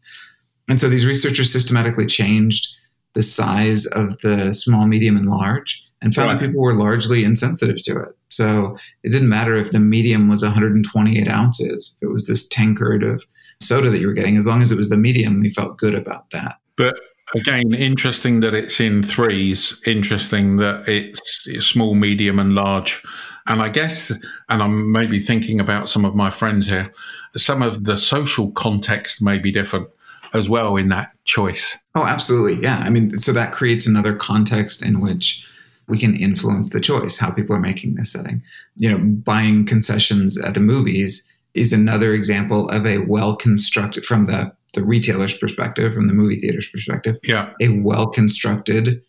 And 0.68 0.80
so 0.80 0.88
these 0.88 1.06
researchers 1.06 1.52
systematically 1.52 2.06
changed 2.06 2.74
the 3.14 3.22
size 3.22 3.86
of 3.86 4.18
the 4.20 4.52
small 4.52 4.86
medium 4.86 5.16
and 5.16 5.28
large 5.28 5.84
and 6.02 6.14
found 6.14 6.28
right. 6.28 6.40
that 6.40 6.46
people 6.46 6.60
were 6.60 6.74
largely 6.74 7.24
insensitive 7.24 7.82
to 7.84 8.00
it 8.02 8.16
so 8.32 8.76
it 9.02 9.10
didn't 9.10 9.28
matter 9.28 9.54
if 9.54 9.72
the 9.72 9.80
medium 9.80 10.28
was 10.28 10.42
128 10.42 11.28
ounces, 11.28 11.96
if 11.96 12.08
it 12.08 12.12
was 12.12 12.26
this 12.26 12.48
tankard 12.48 13.02
of 13.02 13.24
soda 13.60 13.90
that 13.90 13.98
you 13.98 14.06
were 14.06 14.14
getting, 14.14 14.36
as 14.36 14.46
long 14.46 14.62
as 14.62 14.72
it 14.72 14.78
was 14.78 14.88
the 14.88 14.96
medium, 14.96 15.40
we 15.40 15.50
felt 15.50 15.76
good 15.76 15.94
about 15.94 16.30
that. 16.30 16.56
But 16.76 16.96
again, 17.34 17.74
interesting 17.74 18.40
that 18.40 18.54
it's 18.54 18.80
in 18.80 19.02
threes, 19.02 19.80
interesting 19.86 20.56
that 20.56 20.88
it's 20.88 21.46
small, 21.64 21.94
medium, 21.94 22.38
and 22.38 22.54
large. 22.54 23.02
And 23.48 23.60
I 23.60 23.68
guess, 23.68 24.10
and 24.48 24.62
I'm 24.62 24.90
maybe 24.92 25.20
thinking 25.20 25.60
about 25.60 25.90
some 25.90 26.04
of 26.04 26.14
my 26.14 26.30
friends 26.30 26.66
here, 26.66 26.90
some 27.36 27.60
of 27.60 27.84
the 27.84 27.98
social 27.98 28.50
context 28.52 29.20
may 29.20 29.38
be 29.38 29.52
different 29.52 29.88
as 30.32 30.48
well 30.48 30.76
in 30.76 30.88
that 30.88 31.12
choice. 31.24 31.76
Oh, 31.94 32.06
absolutely. 32.06 32.62
Yeah. 32.62 32.78
I 32.78 32.88
mean, 32.88 33.18
so 33.18 33.32
that 33.32 33.52
creates 33.52 33.86
another 33.86 34.14
context 34.14 34.82
in 34.82 35.00
which 35.00 35.46
we 35.88 35.98
can 35.98 36.14
influence 36.16 36.70
the 36.70 36.80
choice, 36.80 37.18
how 37.18 37.30
people 37.30 37.54
are 37.56 37.60
making 37.60 37.94
this 37.94 38.12
setting. 38.12 38.42
You 38.76 38.90
know, 38.90 38.98
buying 38.98 39.66
concessions 39.66 40.40
at 40.40 40.54
the 40.54 40.60
movies 40.60 41.28
is 41.54 41.72
another 41.72 42.14
example 42.14 42.68
of 42.70 42.86
a 42.86 42.98
well 42.98 43.36
constructed 43.36 44.04
from 44.04 44.26
the 44.26 44.52
the 44.74 44.84
retailer's 44.84 45.36
perspective, 45.36 45.92
from 45.92 46.06
the 46.06 46.14
movie 46.14 46.36
theater's 46.36 46.68
perspective, 46.68 47.18
yeah. 47.24 47.50
a 47.60 47.68
well 47.80 48.06
constructed 48.06 49.02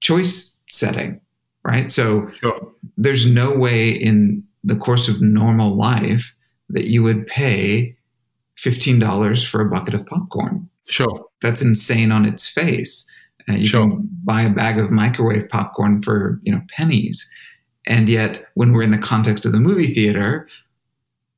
choice 0.00 0.54
setting, 0.70 1.20
right? 1.62 1.90
So 1.90 2.28
sure. 2.30 2.72
there's 2.96 3.30
no 3.30 3.56
way 3.56 3.90
in 3.90 4.42
the 4.62 4.76
course 4.76 5.08
of 5.08 5.20
normal 5.20 5.74
life 5.74 6.34
that 6.70 6.86
you 6.86 7.02
would 7.02 7.26
pay 7.26 7.96
$15 8.56 9.46
for 9.46 9.60
a 9.60 9.68
bucket 9.68 9.94
of 9.94 10.06
popcorn. 10.06 10.68
Sure. 10.86 11.26
That's 11.42 11.62
insane 11.62 12.12
on 12.12 12.24
its 12.24 12.48
face. 12.48 13.10
Uh, 13.48 13.54
you 13.54 13.64
sure. 13.64 13.88
can 13.88 14.08
buy 14.24 14.42
a 14.42 14.50
bag 14.50 14.78
of 14.78 14.90
microwave 14.90 15.48
popcorn 15.50 16.02
for 16.02 16.40
you 16.42 16.52
know 16.52 16.62
pennies, 16.76 17.30
and 17.86 18.08
yet 18.08 18.44
when 18.54 18.72
we're 18.72 18.82
in 18.82 18.90
the 18.90 18.98
context 18.98 19.44
of 19.44 19.52
the 19.52 19.60
movie 19.60 19.92
theater, 19.94 20.48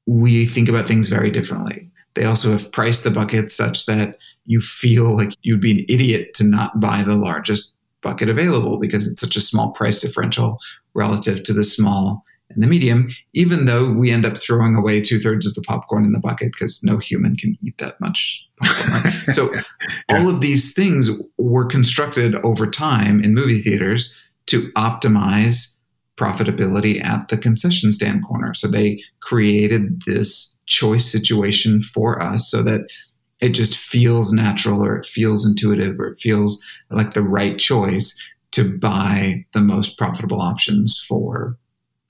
we 0.06 0.46
think 0.46 0.68
about 0.68 0.86
things 0.86 1.08
very 1.08 1.30
differently. 1.30 1.90
They 2.14 2.24
also 2.24 2.52
have 2.52 2.72
priced 2.72 3.04
the 3.04 3.10
buckets 3.10 3.54
such 3.54 3.86
that 3.86 4.18
you 4.46 4.60
feel 4.60 5.16
like 5.16 5.36
you'd 5.42 5.60
be 5.60 5.78
an 5.78 5.84
idiot 5.88 6.32
to 6.34 6.44
not 6.44 6.80
buy 6.80 7.02
the 7.02 7.16
largest 7.16 7.74
bucket 8.00 8.28
available 8.28 8.78
because 8.78 9.06
it's 9.06 9.20
such 9.20 9.36
a 9.36 9.40
small 9.40 9.70
price 9.72 10.00
differential 10.00 10.58
relative 10.94 11.42
to 11.42 11.52
the 11.52 11.64
small 11.64 12.24
and 12.50 12.62
the 12.62 12.66
medium, 12.66 13.10
even 13.32 13.66
though 13.66 13.92
we 13.92 14.10
end 14.10 14.24
up 14.24 14.36
throwing 14.36 14.76
away 14.76 15.00
two 15.00 15.18
thirds 15.18 15.46
of 15.46 15.54
the 15.54 15.62
popcorn 15.62 16.04
in 16.04 16.12
the 16.12 16.20
bucket 16.20 16.52
because 16.52 16.82
no 16.82 16.98
human 16.98 17.36
can 17.36 17.58
eat 17.62 17.78
that 17.78 18.00
much 18.00 18.46
popcorn. 18.62 19.12
So, 19.34 19.52
yeah. 19.52 19.62
all 20.10 20.28
of 20.28 20.40
these 20.40 20.72
things 20.72 21.10
were 21.38 21.66
constructed 21.66 22.36
over 22.36 22.66
time 22.66 23.22
in 23.22 23.34
movie 23.34 23.60
theaters 23.60 24.16
to 24.46 24.70
optimize 24.72 25.74
profitability 26.16 27.04
at 27.04 27.28
the 27.28 27.36
concession 27.36 27.90
stand 27.90 28.24
corner. 28.24 28.54
So, 28.54 28.68
they 28.68 29.02
created 29.20 30.02
this 30.06 30.56
choice 30.66 31.10
situation 31.10 31.82
for 31.82 32.22
us 32.22 32.50
so 32.50 32.62
that 32.62 32.88
it 33.40 33.50
just 33.50 33.76
feels 33.76 34.32
natural 34.32 34.82
or 34.82 34.96
it 34.96 35.04
feels 35.04 35.46
intuitive 35.46 35.98
or 35.98 36.08
it 36.08 36.20
feels 36.20 36.62
like 36.90 37.12
the 37.14 37.22
right 37.22 37.58
choice 37.58 38.18
to 38.52 38.78
buy 38.78 39.44
the 39.52 39.60
most 39.60 39.98
profitable 39.98 40.40
options 40.40 40.98
for 41.06 41.58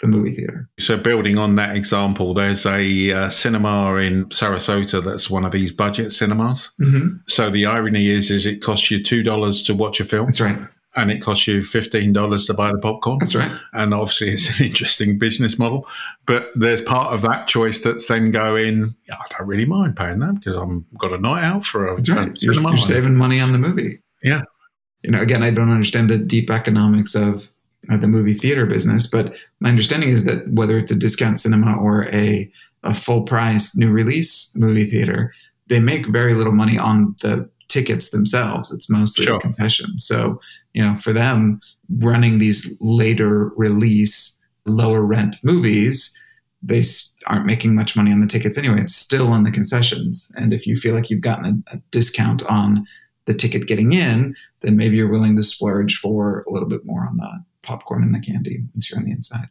the 0.00 0.06
movie 0.06 0.32
theater. 0.32 0.68
So, 0.78 0.96
building 0.96 1.38
on 1.38 1.56
that 1.56 1.76
example, 1.76 2.34
there's 2.34 2.66
a 2.66 3.12
uh, 3.12 3.30
cinema 3.30 3.94
in 3.96 4.26
Sarasota 4.26 5.02
that's 5.02 5.30
one 5.30 5.44
of 5.44 5.52
these 5.52 5.70
budget 5.70 6.12
cinemas. 6.12 6.74
Mm-hmm. 6.80 7.18
So 7.26 7.50
the 7.50 7.66
irony 7.66 8.08
is, 8.08 8.30
is 8.30 8.46
it 8.46 8.62
costs 8.62 8.90
you 8.90 9.02
two 9.02 9.22
dollars 9.22 9.62
to 9.64 9.74
watch 9.74 10.00
a 10.00 10.04
film. 10.04 10.26
That's 10.26 10.40
right. 10.40 10.58
And 10.94 11.10
it 11.10 11.20
costs 11.20 11.46
you 11.46 11.62
fifteen 11.62 12.12
dollars 12.12 12.46
to 12.46 12.54
buy 12.54 12.72
the 12.72 12.78
popcorn. 12.78 13.18
That's 13.18 13.34
right. 13.34 13.52
And 13.74 13.92
obviously, 13.92 14.30
it's 14.30 14.58
an 14.58 14.66
interesting 14.66 15.18
business 15.18 15.58
model. 15.58 15.86
But 16.26 16.48
there's 16.54 16.80
part 16.80 17.12
of 17.12 17.22
that 17.22 17.48
choice 17.48 17.80
that's 17.80 18.08
then 18.08 18.30
going. 18.30 18.94
Yeah, 19.08 19.14
I 19.14 19.38
don't 19.38 19.48
really 19.48 19.66
mind 19.66 19.96
paying 19.96 20.20
that 20.20 20.36
because 20.36 20.56
I'm 20.56 20.86
got 20.98 21.12
a 21.12 21.18
night 21.18 21.44
out 21.44 21.64
for 21.64 21.86
a. 21.86 21.96
That's 21.96 22.10
right. 22.10 22.42
You're, 22.42 22.54
you're 22.54 22.76
saving 22.78 23.14
money 23.14 23.40
on 23.40 23.52
the 23.52 23.58
movie. 23.58 24.00
Yeah. 24.22 24.42
You 25.02 25.10
know, 25.12 25.20
again, 25.20 25.42
I 25.42 25.50
don't 25.50 25.70
understand 25.70 26.10
the 26.10 26.18
deep 26.18 26.50
economics 26.50 27.14
of 27.14 27.48
uh, 27.90 27.96
the 27.96 28.08
movie 28.08 28.34
theater 28.34 28.66
business. 28.66 29.06
But 29.06 29.34
my 29.60 29.68
understanding 29.68 30.10
is 30.10 30.24
that 30.24 30.48
whether 30.48 30.78
it's 30.78 30.92
a 30.92 30.98
discount 30.98 31.40
cinema 31.40 31.76
or 31.76 32.06
a, 32.06 32.50
a 32.82 32.94
full 32.94 33.22
price 33.22 33.76
new 33.76 33.90
release 33.90 34.52
movie 34.54 34.84
theater, 34.84 35.32
they 35.68 35.80
make 35.80 36.06
very 36.08 36.34
little 36.34 36.52
money 36.52 36.78
on 36.78 37.16
the 37.22 37.48
tickets 37.68 38.10
themselves. 38.10 38.72
It's 38.72 38.88
mostly 38.88 39.24
sure. 39.24 39.36
a 39.36 39.40
concession. 39.40 39.98
So, 39.98 40.40
you 40.74 40.84
know, 40.84 40.96
for 40.96 41.12
them, 41.12 41.60
running 41.98 42.38
these 42.38 42.76
later 42.80 43.48
release, 43.56 44.38
lower 44.64 45.02
rent 45.02 45.36
movies, 45.42 46.16
they 46.62 46.82
aren't 47.26 47.46
making 47.46 47.74
much 47.74 47.96
money 47.96 48.12
on 48.12 48.20
the 48.20 48.26
tickets 48.26 48.58
anyway. 48.58 48.80
It's 48.80 48.96
still 48.96 49.28
on 49.28 49.44
the 49.44 49.50
concessions. 49.50 50.30
And 50.36 50.52
if 50.52 50.66
you 50.66 50.76
feel 50.76 50.94
like 50.94 51.10
you've 51.10 51.20
gotten 51.20 51.64
a, 51.70 51.76
a 51.76 51.80
discount 51.90 52.44
on 52.46 52.86
the 53.26 53.34
ticket 53.34 53.66
getting 53.66 53.92
in, 53.92 54.34
then 54.62 54.76
maybe 54.76 54.96
you're 54.96 55.10
willing 55.10 55.36
to 55.36 55.42
splurge 55.42 55.98
for 55.98 56.44
a 56.48 56.52
little 56.52 56.68
bit 56.68 56.84
more 56.84 57.06
on 57.06 57.16
the 57.16 57.44
popcorn 57.66 58.02
and 58.02 58.14
the 58.14 58.20
candy 58.20 58.62
once 58.74 58.90
you're 58.90 58.98
on 58.98 59.04
the 59.04 59.12
inside. 59.12 59.48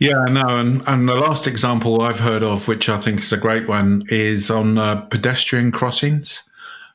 Yeah, 0.00 0.24
no, 0.24 0.42
and, 0.48 0.82
and 0.88 1.08
the 1.08 1.14
last 1.14 1.46
example 1.46 2.02
I've 2.02 2.18
heard 2.18 2.42
of, 2.42 2.66
which 2.66 2.88
I 2.88 2.98
think 2.98 3.20
is 3.20 3.32
a 3.32 3.36
great 3.36 3.68
one, 3.68 4.02
is 4.08 4.50
on 4.50 4.76
uh, 4.76 5.02
pedestrian 5.02 5.70
crossings, 5.70 6.42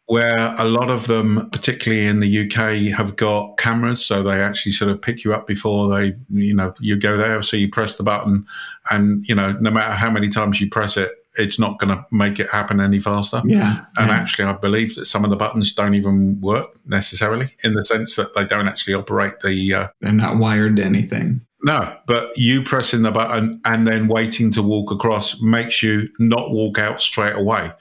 where 0.07 0.53
a 0.57 0.65
lot 0.65 0.89
of 0.89 1.07
them, 1.07 1.49
particularly 1.51 2.05
in 2.05 2.19
the 2.19 2.45
UK, 2.45 2.93
have 2.97 3.15
got 3.15 3.57
cameras, 3.57 4.05
so 4.05 4.21
they 4.21 4.41
actually 4.41 4.73
sort 4.73 4.91
of 4.91 5.01
pick 5.01 5.23
you 5.23 5.33
up 5.33 5.47
before 5.47 5.87
they, 5.89 6.13
you 6.29 6.53
know, 6.53 6.73
you 6.79 6.97
go 6.97 7.15
there. 7.15 7.41
So 7.41 7.55
you 7.55 7.69
press 7.69 7.95
the 7.95 8.03
button, 8.03 8.45
and 8.91 9.25
you 9.27 9.35
know, 9.35 9.53
no 9.61 9.71
matter 9.71 9.93
how 9.93 10.09
many 10.09 10.27
times 10.27 10.59
you 10.59 10.69
press 10.69 10.97
it, 10.97 11.11
it's 11.37 11.59
not 11.59 11.79
going 11.79 11.95
to 11.95 12.05
make 12.11 12.39
it 12.39 12.49
happen 12.49 12.79
any 12.79 12.99
faster. 12.99 13.41
Yeah. 13.45 13.85
And 13.97 14.09
yeah. 14.09 14.15
actually, 14.15 14.45
I 14.45 14.53
believe 14.53 14.95
that 14.95 15.05
some 15.05 15.23
of 15.23 15.29
the 15.29 15.35
buttons 15.35 15.73
don't 15.73 15.95
even 15.95 16.39
work 16.41 16.79
necessarily 16.85 17.49
in 17.63 17.73
the 17.73 17.83
sense 17.83 18.15
that 18.15 18.33
they 18.33 18.45
don't 18.45 18.67
actually 18.67 18.93
operate 18.93 19.39
the. 19.43 19.73
Uh, 19.73 19.87
They're 20.01 20.11
not 20.11 20.37
wired 20.37 20.77
to 20.77 20.83
anything. 20.83 21.41
no, 21.63 21.95
but 22.05 22.37
you 22.37 22.61
pressing 22.63 23.01
the 23.01 23.11
button 23.11 23.59
and 23.65 23.87
then 23.87 24.07
waiting 24.07 24.51
to 24.51 24.61
walk 24.61 24.91
across 24.91 25.41
makes 25.41 25.81
you 25.81 26.07
not 26.19 26.51
walk 26.51 26.77
out 26.77 27.01
straight 27.01 27.35
away 27.35 27.71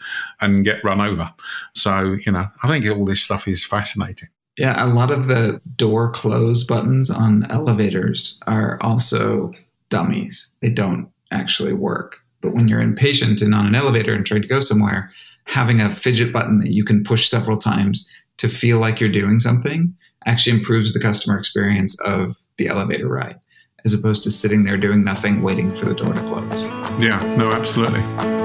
and 0.40 0.64
get 0.64 0.83
run 0.83 1.01
over. 1.01 1.33
So, 1.75 2.16
you 2.25 2.33
know, 2.33 2.47
I 2.62 2.69
think 2.69 2.88
all 2.90 3.05
this 3.05 3.23
stuff 3.23 3.47
is 3.47 3.64
fascinating. 3.64 4.29
Yeah, 4.59 4.83
a 4.85 4.88
lot 4.88 5.11
of 5.11 5.27
the 5.27 5.61
door 5.77 6.11
close 6.11 6.64
buttons 6.64 7.11
on 7.11 7.45
elevators 7.51 8.40
are 8.47 8.79
also 8.83 9.53
dummies. 9.90 10.49
They 10.61 10.71
don't 10.71 11.11
actually 11.31 11.75
work. 11.75 12.23
But 12.47 12.55
when 12.55 12.69
you're 12.69 12.81
impatient 12.81 13.43
and 13.43 13.53
on 13.53 13.67
an 13.67 13.75
elevator 13.75 14.15
and 14.15 14.25
trying 14.25 14.43
to 14.43 14.47
go 14.47 14.61
somewhere, 14.61 15.11
having 15.47 15.81
a 15.81 15.91
fidget 15.91 16.33
button 16.33 16.61
that 16.61 16.71
you 16.71 16.85
can 16.85 17.03
push 17.03 17.29
several 17.29 17.57
times 17.57 18.09
to 18.37 18.49
feel 18.49 18.79
like 18.79 19.01
you're 19.01 19.11
doing 19.11 19.41
something 19.41 19.93
actually 20.27 20.57
improves 20.57 20.95
the 20.95 21.01
customer 21.01 21.37
experience 21.37 22.01
of 22.03 22.37
the 22.57 22.69
elevator 22.69 23.09
ride, 23.09 23.41
as 23.85 23.95
opposed 23.95 24.23
to 24.23 24.31
sitting 24.31 24.63
there 24.63 24.77
doing 24.77 25.03
nothing, 25.03 25.43
waiting 25.43 25.75
for 25.75 25.87
the 25.87 25.95
door 25.95 26.15
to 26.15 26.21
close. 26.21 26.63
Yeah, 27.03 27.19
no, 27.37 27.51
absolutely. 27.51 28.36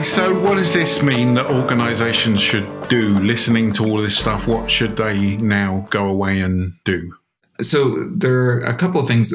Okay, 0.00 0.08
so 0.08 0.40
what 0.40 0.54
does 0.54 0.72
this 0.72 1.02
mean 1.02 1.34
that 1.34 1.44
organizations 1.50 2.40
should 2.40 2.88
do? 2.88 3.18
Listening 3.18 3.70
to 3.74 3.84
all 3.84 3.98
this 3.98 4.16
stuff, 4.16 4.46
what 4.46 4.70
should 4.70 4.96
they 4.96 5.36
now 5.36 5.86
go 5.90 6.08
away 6.08 6.40
and 6.40 6.72
do? 6.84 7.14
So 7.60 8.06
there 8.06 8.34
are 8.38 8.58
a 8.60 8.74
couple 8.74 9.02
of 9.02 9.06
things. 9.06 9.34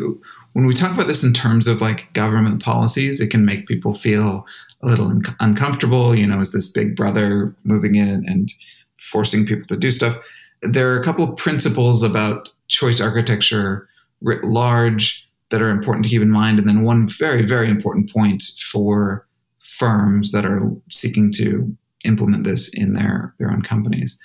When 0.54 0.66
we 0.66 0.74
talk 0.74 0.92
about 0.92 1.06
this 1.06 1.24
in 1.24 1.34
terms 1.34 1.68
of 1.68 1.82
like 1.82 2.12
government 2.14 2.64
policies, 2.64 3.22
it 3.22 3.30
can 3.30 3.46
make 3.46 3.68
people 3.68 3.94
feel 3.94 4.48
a 4.82 4.88
little 4.88 5.10
un- 5.10 5.22
uncomfortable. 5.40 6.16
You 6.16 6.26
know, 6.26 6.42
is 6.42 6.52
this 6.52 6.72
big 6.72 6.96
brother 6.96 7.56
moving 7.64 7.96
in 7.96 8.28
and 8.28 8.52
forcing 8.98 9.46
people 9.46 9.68
to 9.68 9.78
do 9.78 9.92
stuff? 9.92 10.18
There 10.64 10.92
are 10.92 11.00
a 11.00 11.04
couple 11.04 11.26
of 11.26 11.38
principles 11.38 12.02
about 12.02 12.50
choice 12.70 13.00
architecture 13.00 13.88
writ 14.22 14.44
large 14.44 15.30
that 15.50 15.62
are 15.62 15.70
important 15.70 16.06
to 16.06 16.10
keep 16.10 16.24
in 16.24 16.32
mind, 16.32 16.58
and 16.58 16.68
then 16.68 16.82
one 16.82 17.08
very, 17.08 17.44
very 17.44 17.70
important 17.70 18.12
point 18.12 18.42
for 18.72 19.28
firms 19.66 20.32
that 20.32 20.46
are 20.46 20.62
seeking 20.92 21.32
to 21.34 21.76
implement 22.04 22.44
this 22.44 22.70
in 22.74 22.94
their 22.94 23.34
their 23.40 23.52
own 23.52 23.62
companies. 23.62 24.18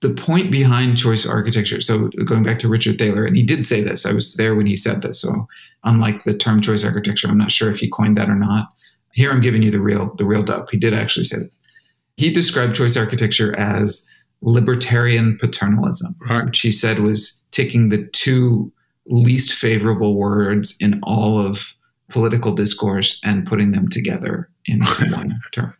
The 0.00 0.14
point 0.14 0.50
behind 0.52 0.98
choice 0.98 1.26
architecture. 1.26 1.80
So 1.80 2.08
going 2.26 2.42
back 2.42 2.58
to 2.60 2.68
Richard 2.68 2.98
Thaler, 2.98 3.24
and 3.24 3.36
he 3.36 3.42
did 3.42 3.64
say 3.64 3.82
this. 3.82 4.04
I 4.04 4.12
was 4.12 4.34
there 4.34 4.54
when 4.54 4.66
he 4.66 4.76
said 4.76 5.02
this. 5.02 5.20
So 5.20 5.48
unlike 5.84 6.24
the 6.24 6.34
term 6.36 6.60
choice 6.60 6.84
architecture, 6.84 7.28
I'm 7.28 7.38
not 7.38 7.52
sure 7.52 7.70
if 7.70 7.78
he 7.78 7.88
coined 7.88 8.16
that 8.18 8.28
or 8.28 8.34
not. 8.34 8.68
Here 9.12 9.30
I'm 9.30 9.40
giving 9.40 9.62
you 9.62 9.70
the 9.70 9.80
real 9.80 10.14
the 10.16 10.26
real 10.26 10.42
dope. 10.42 10.70
He 10.70 10.76
did 10.76 10.94
actually 10.94 11.24
say 11.24 11.38
this. 11.38 11.56
He 12.16 12.32
described 12.32 12.76
choice 12.76 12.96
architecture 12.96 13.56
as 13.58 14.06
libertarian 14.42 15.38
paternalism, 15.38 16.14
Right. 16.20 16.44
which 16.44 16.60
he 16.60 16.70
said 16.70 16.98
was 17.00 17.42
taking 17.50 17.88
the 17.88 18.04
two 18.08 18.70
least 19.06 19.52
favorable 19.52 20.14
words 20.16 20.76
in 20.80 21.00
all 21.02 21.38
of 21.44 21.74
political 22.10 22.52
discourse 22.52 23.20
and 23.24 23.46
putting 23.46 23.72
them 23.72 23.88
together 23.88 24.48
in 24.66 24.80
one 25.10 25.38
term. 25.52 25.74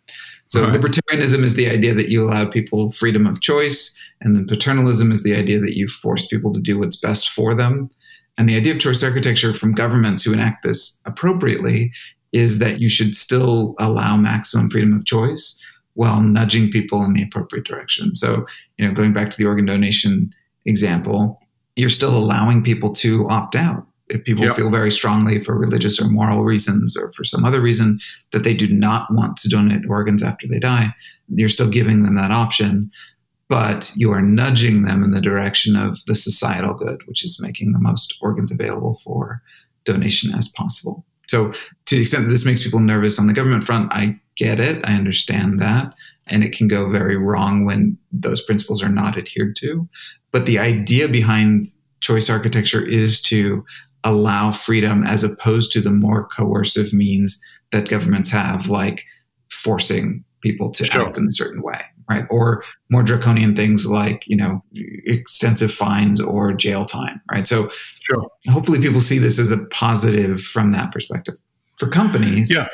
So 0.46 0.62
Right. 0.64 0.78
libertarianism 0.78 1.42
is 1.42 1.56
the 1.56 1.68
idea 1.70 1.94
that 1.94 2.08
you 2.10 2.24
allow 2.24 2.46
people 2.46 2.92
freedom 2.92 3.26
of 3.26 3.40
choice, 3.40 3.98
and 4.20 4.37
then 4.37 4.46
paternalism 4.46 5.10
is 5.10 5.22
the 5.22 5.34
idea 5.37 5.60
that 5.60 5.76
you 5.76 5.88
force 5.88 6.26
people 6.26 6.52
to 6.52 6.60
do 6.60 6.78
what's 6.78 6.96
best 6.96 7.30
for 7.30 7.54
them. 7.54 7.90
And 8.37 8.48
the 8.48 8.56
idea 8.56 8.74
of 8.74 8.80
choice 8.80 9.02
architecture 9.02 9.54
from 9.54 9.72
governments 9.72 10.24
who 10.24 10.32
enact 10.32 10.62
this 10.62 11.00
appropriately 11.06 11.92
is 12.32 12.58
that 12.58 12.80
you 12.80 12.88
should 12.88 13.14
still 13.16 13.74
allow 13.78 14.16
maximum 14.16 14.68
freedom 14.68 14.92
of 14.92 15.04
choice 15.06 15.58
while 15.94 16.20
nudging 16.20 16.68
people 16.70 17.04
in 17.04 17.12
the 17.12 17.22
appropriate 17.22 17.64
direction. 17.64 18.14
So, 18.16 18.44
you 18.76 18.87
know, 18.87 18.92
going 18.92 19.12
back 19.12 19.30
to 19.30 19.38
the 19.38 19.46
organ 19.46 19.66
donation 19.66 20.34
example, 20.66 21.40
you're 21.76 21.88
still 21.90 22.16
allowing 22.16 22.62
people 22.64 22.92
to 22.94 23.28
opt 23.28 23.54
out. 23.54 23.87
If 24.08 24.24
people 24.24 24.44
Yep. 24.44 24.56
feel 24.56 24.70
very 24.70 24.92
strongly 24.92 25.42
for 25.42 25.56
religious 25.58 26.00
or 26.00 26.08
moral 26.08 26.44
reasons 26.44 26.96
or 26.96 27.10
for 27.12 27.24
some 27.24 27.44
other 27.44 27.60
reason 27.60 28.00
that 28.32 28.44
they 28.44 28.54
do 28.54 28.68
not 28.68 29.06
want 29.10 29.36
to 29.38 29.48
donate 29.48 29.82
organs 29.88 30.22
after 30.22 30.46
they 30.46 30.58
die, 30.58 30.94
you're 31.28 31.48
still 31.48 31.70
giving 31.70 32.02
them 32.02 32.14
that 32.16 32.30
option, 32.30 32.90
but 33.48 33.92
you 33.96 34.10
are 34.12 34.20
nudging 34.20 34.82
them 34.84 35.02
in 35.02 35.12
the 35.12 35.20
direction 35.22 35.74
of 35.74 36.04
the 36.06 36.14
societal 36.14 36.74
good, 36.74 37.00
which 37.06 37.24
is 37.24 37.40
making 37.40 37.72
the 37.72 37.78
most 37.78 38.18
organs 38.20 38.52
available 38.52 39.00
for 39.02 39.40
donation 39.84 40.34
as 40.34 40.48
possible. 40.50 41.04
So, 41.26 41.52
to 41.86 41.94
the 41.96 42.02
extent 42.02 42.24
that 42.24 42.30
this 42.30 42.44
makes 42.44 42.62
people 42.62 42.80
nervous 42.80 43.18
on 43.18 43.26
the 43.26 43.32
government 43.32 43.64
front, 43.64 43.90
I 43.92 44.20
get 44.36 44.60
it. 44.60 44.86
I 44.86 44.94
understand 44.94 45.60
that. 45.62 45.94
And 46.26 46.44
it 46.44 46.52
can 46.52 46.68
go 46.68 46.90
very 46.90 47.16
wrong 47.16 47.64
when 47.64 47.96
those 48.12 48.42
principles 48.42 48.82
are 48.82 48.88
not 48.90 49.16
adhered 49.16 49.56
to. 49.56 49.88
But 50.32 50.44
the 50.46 50.58
idea 50.58 51.08
behind 51.08 51.66
choice 52.00 52.28
architecture 52.28 52.84
is 52.86 53.22
to 53.22 53.64
allow 54.04 54.52
freedom 54.52 55.04
as 55.04 55.24
opposed 55.24 55.72
to 55.72 55.80
the 55.80 55.90
more 55.90 56.26
coercive 56.28 56.92
means 56.92 57.40
that 57.72 57.88
governments 57.88 58.30
have, 58.30 58.68
like 58.68 59.04
forcing 59.50 60.22
people 60.40 60.70
to 60.72 60.84
Sure. 60.84 61.06
act 61.08 61.16
in 61.18 61.26
a 61.26 61.32
certain 61.32 61.62
way, 61.62 61.80
right? 62.08 62.26
Or 62.30 62.62
more 62.90 63.02
draconian 63.02 63.56
things 63.56 63.86
like, 63.86 64.24
you 64.26 64.36
know, 64.36 64.62
extensive 65.06 65.72
fines 65.72 66.20
or 66.20 66.52
jail 66.54 66.84
time, 66.84 67.20
right? 67.32 67.48
So 67.48 67.70
Sure. 68.02 68.28
hopefully 68.48 68.80
people 68.80 69.00
see 69.00 69.18
this 69.18 69.38
as 69.38 69.50
a 69.50 69.58
positive 69.72 70.40
from 70.42 70.72
that 70.72 70.92
perspective. 70.92 71.34
For 71.78 71.88
companies, 71.88 72.50
Yeah. 72.50 72.68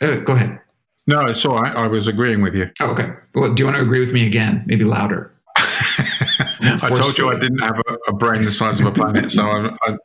Uh, 0.00 0.16
go 0.20 0.34
ahead. 0.34 0.58
No, 1.06 1.24
it's 1.26 1.44
all 1.44 1.60
right. 1.60 1.74
I 1.74 1.86
was 1.86 2.06
agreeing 2.06 2.42
with 2.42 2.54
you. 2.54 2.70
Oh, 2.80 2.90
okay. 2.92 3.10
Well, 3.34 3.54
do 3.54 3.60
you 3.62 3.64
want 3.66 3.76
to 3.76 3.82
agree 3.82 4.00
with 4.00 4.12
me 4.12 4.26
again? 4.26 4.62
Maybe 4.66 4.84
louder. 4.84 5.32
I 5.56 6.90
told 6.94 7.16
you 7.18 7.28
I 7.30 7.38
didn't 7.38 7.58
have 7.60 7.80
a, 7.88 7.94
a 8.08 8.12
brain 8.12 8.42
the 8.42 8.52
size 8.52 8.80
of 8.80 8.86
a 8.86 8.92
planet, 8.92 9.30
so 9.30 9.42
I, 9.44 9.74
I, 9.82 9.96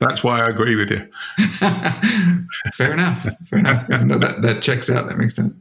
that's 0.00 0.22
why 0.24 0.40
I 0.40 0.48
agree 0.48 0.76
with 0.76 0.90
you. 0.90 1.08
Fair 2.74 2.92
enough. 2.92 3.26
Fair 3.48 3.58
enough. 3.60 3.88
No, 3.88 4.18
that, 4.18 4.42
that 4.42 4.62
checks 4.62 4.90
out. 4.90 5.08
That 5.08 5.18
makes 5.18 5.36
sense. 5.36 5.54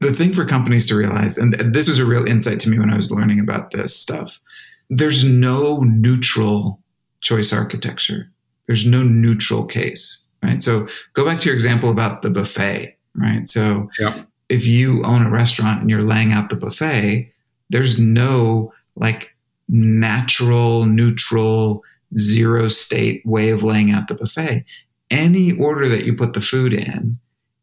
The 0.00 0.12
thing 0.12 0.32
for 0.32 0.46
companies 0.46 0.86
to 0.88 0.94
realize, 0.96 1.36
and 1.36 1.52
this 1.74 1.88
was 1.88 1.98
a 1.98 2.06
real 2.06 2.26
insight 2.26 2.58
to 2.60 2.70
me 2.70 2.78
when 2.78 2.90
I 2.90 2.96
was 2.96 3.10
learning 3.10 3.38
about 3.40 3.70
this 3.72 3.94
stuff, 3.94 4.40
there's 4.88 5.24
no 5.24 5.80
neutral 5.80 6.80
choice 7.20 7.52
architecture. 7.52 8.30
There's 8.66 8.86
no 8.86 9.02
neutral 9.02 9.66
case, 9.66 10.24
right? 10.42 10.62
So 10.62 10.88
go 11.12 11.24
back 11.24 11.38
to 11.40 11.46
your 11.46 11.54
example 11.54 11.90
about 11.90 12.22
the 12.22 12.30
buffet, 12.30 12.96
right? 13.16 13.46
So 13.46 13.90
Yeah. 13.98 14.22
if 14.48 14.66
you 14.66 15.04
own 15.04 15.22
a 15.22 15.30
restaurant 15.30 15.80
and 15.82 15.90
you're 15.90 16.02
laying 16.02 16.32
out 16.32 16.48
the 16.50 16.56
buffet, 16.56 17.30
there's 17.68 18.00
no 18.00 18.72
like 18.96 19.34
natural, 19.68 20.86
neutral, 20.86 21.82
zero 22.18 22.68
state 22.68 23.24
way 23.24 23.50
of 23.50 23.62
laying 23.62 23.90
out 23.90 24.08
the 24.08 24.14
buffet. 24.14 24.64
Any 25.10 25.52
order 25.58 25.88
that 25.88 26.04
you 26.04 26.14
put 26.14 26.34
the 26.34 26.40
food 26.40 26.72
in 26.72 27.18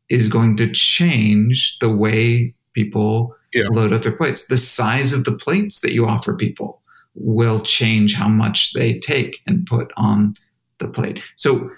is 0.09 0.27
going 0.27 0.57
to 0.57 0.71
change 0.71 1.77
the 1.79 1.89
way 1.89 2.53
people 2.73 3.35
Yeah. 3.53 3.67
load 3.71 3.93
up 3.93 4.03
their 4.03 4.11
plates. 4.11 4.47
The 4.47 4.57
size 4.57 5.13
of 5.13 5.23
the 5.23 5.31
plates 5.31 5.79
that 5.81 5.93
you 5.93 6.05
offer 6.05 6.33
people 6.33 6.81
will 7.15 7.59
change 7.61 8.13
how 8.13 8.27
much 8.27 8.73
they 8.73 8.99
take 8.99 9.41
and 9.47 9.65
put 9.65 9.91
on 9.97 10.35
the 10.79 10.87
plate. 10.87 11.19
So 11.35 11.71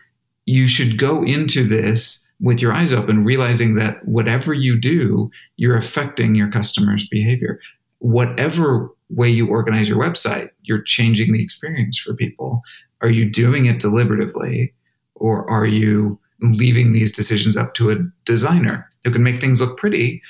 you 0.45 0.67
should 0.67 0.97
go 0.97 1.23
into 1.23 1.63
this 1.63 2.25
with 2.41 2.62
your 2.62 2.73
eyes 2.73 2.93
open, 2.93 3.23
realizing 3.23 3.75
that 3.75 4.05
whatever 4.08 4.53
you 4.53 4.79
do, 4.79 5.29
you're 5.58 5.77
affecting 5.77 6.36
your 6.36 6.49
customers' 6.49 7.08
behavior. 7.08 7.60
Whatever 8.00 8.90
way 9.10 9.30
you 9.30 9.50
organize 9.50 9.90
your 9.90 10.00
website, 10.00 10.50
you're 10.64 10.82
changing 10.82 11.34
the 11.34 11.42
experience 11.42 11.98
for 11.98 12.14
people. 12.14 12.62
Are 13.02 13.10
you 13.10 13.30
doing 13.30 13.66
it 13.66 13.80
deliberatively 13.80 14.74
or 15.16 15.50
are 15.50 15.66
you 15.66 16.20
leaving 16.42 16.94
these 16.94 17.12
decisions 17.12 17.58
up 17.58 17.74
to 17.76 17.92
a 17.92 17.98
designer 18.26 18.90
who 19.04 19.12
can 19.12 19.24
make 19.24 19.40
things 19.40 19.62
look 19.62 19.78
pretty, 19.78 20.22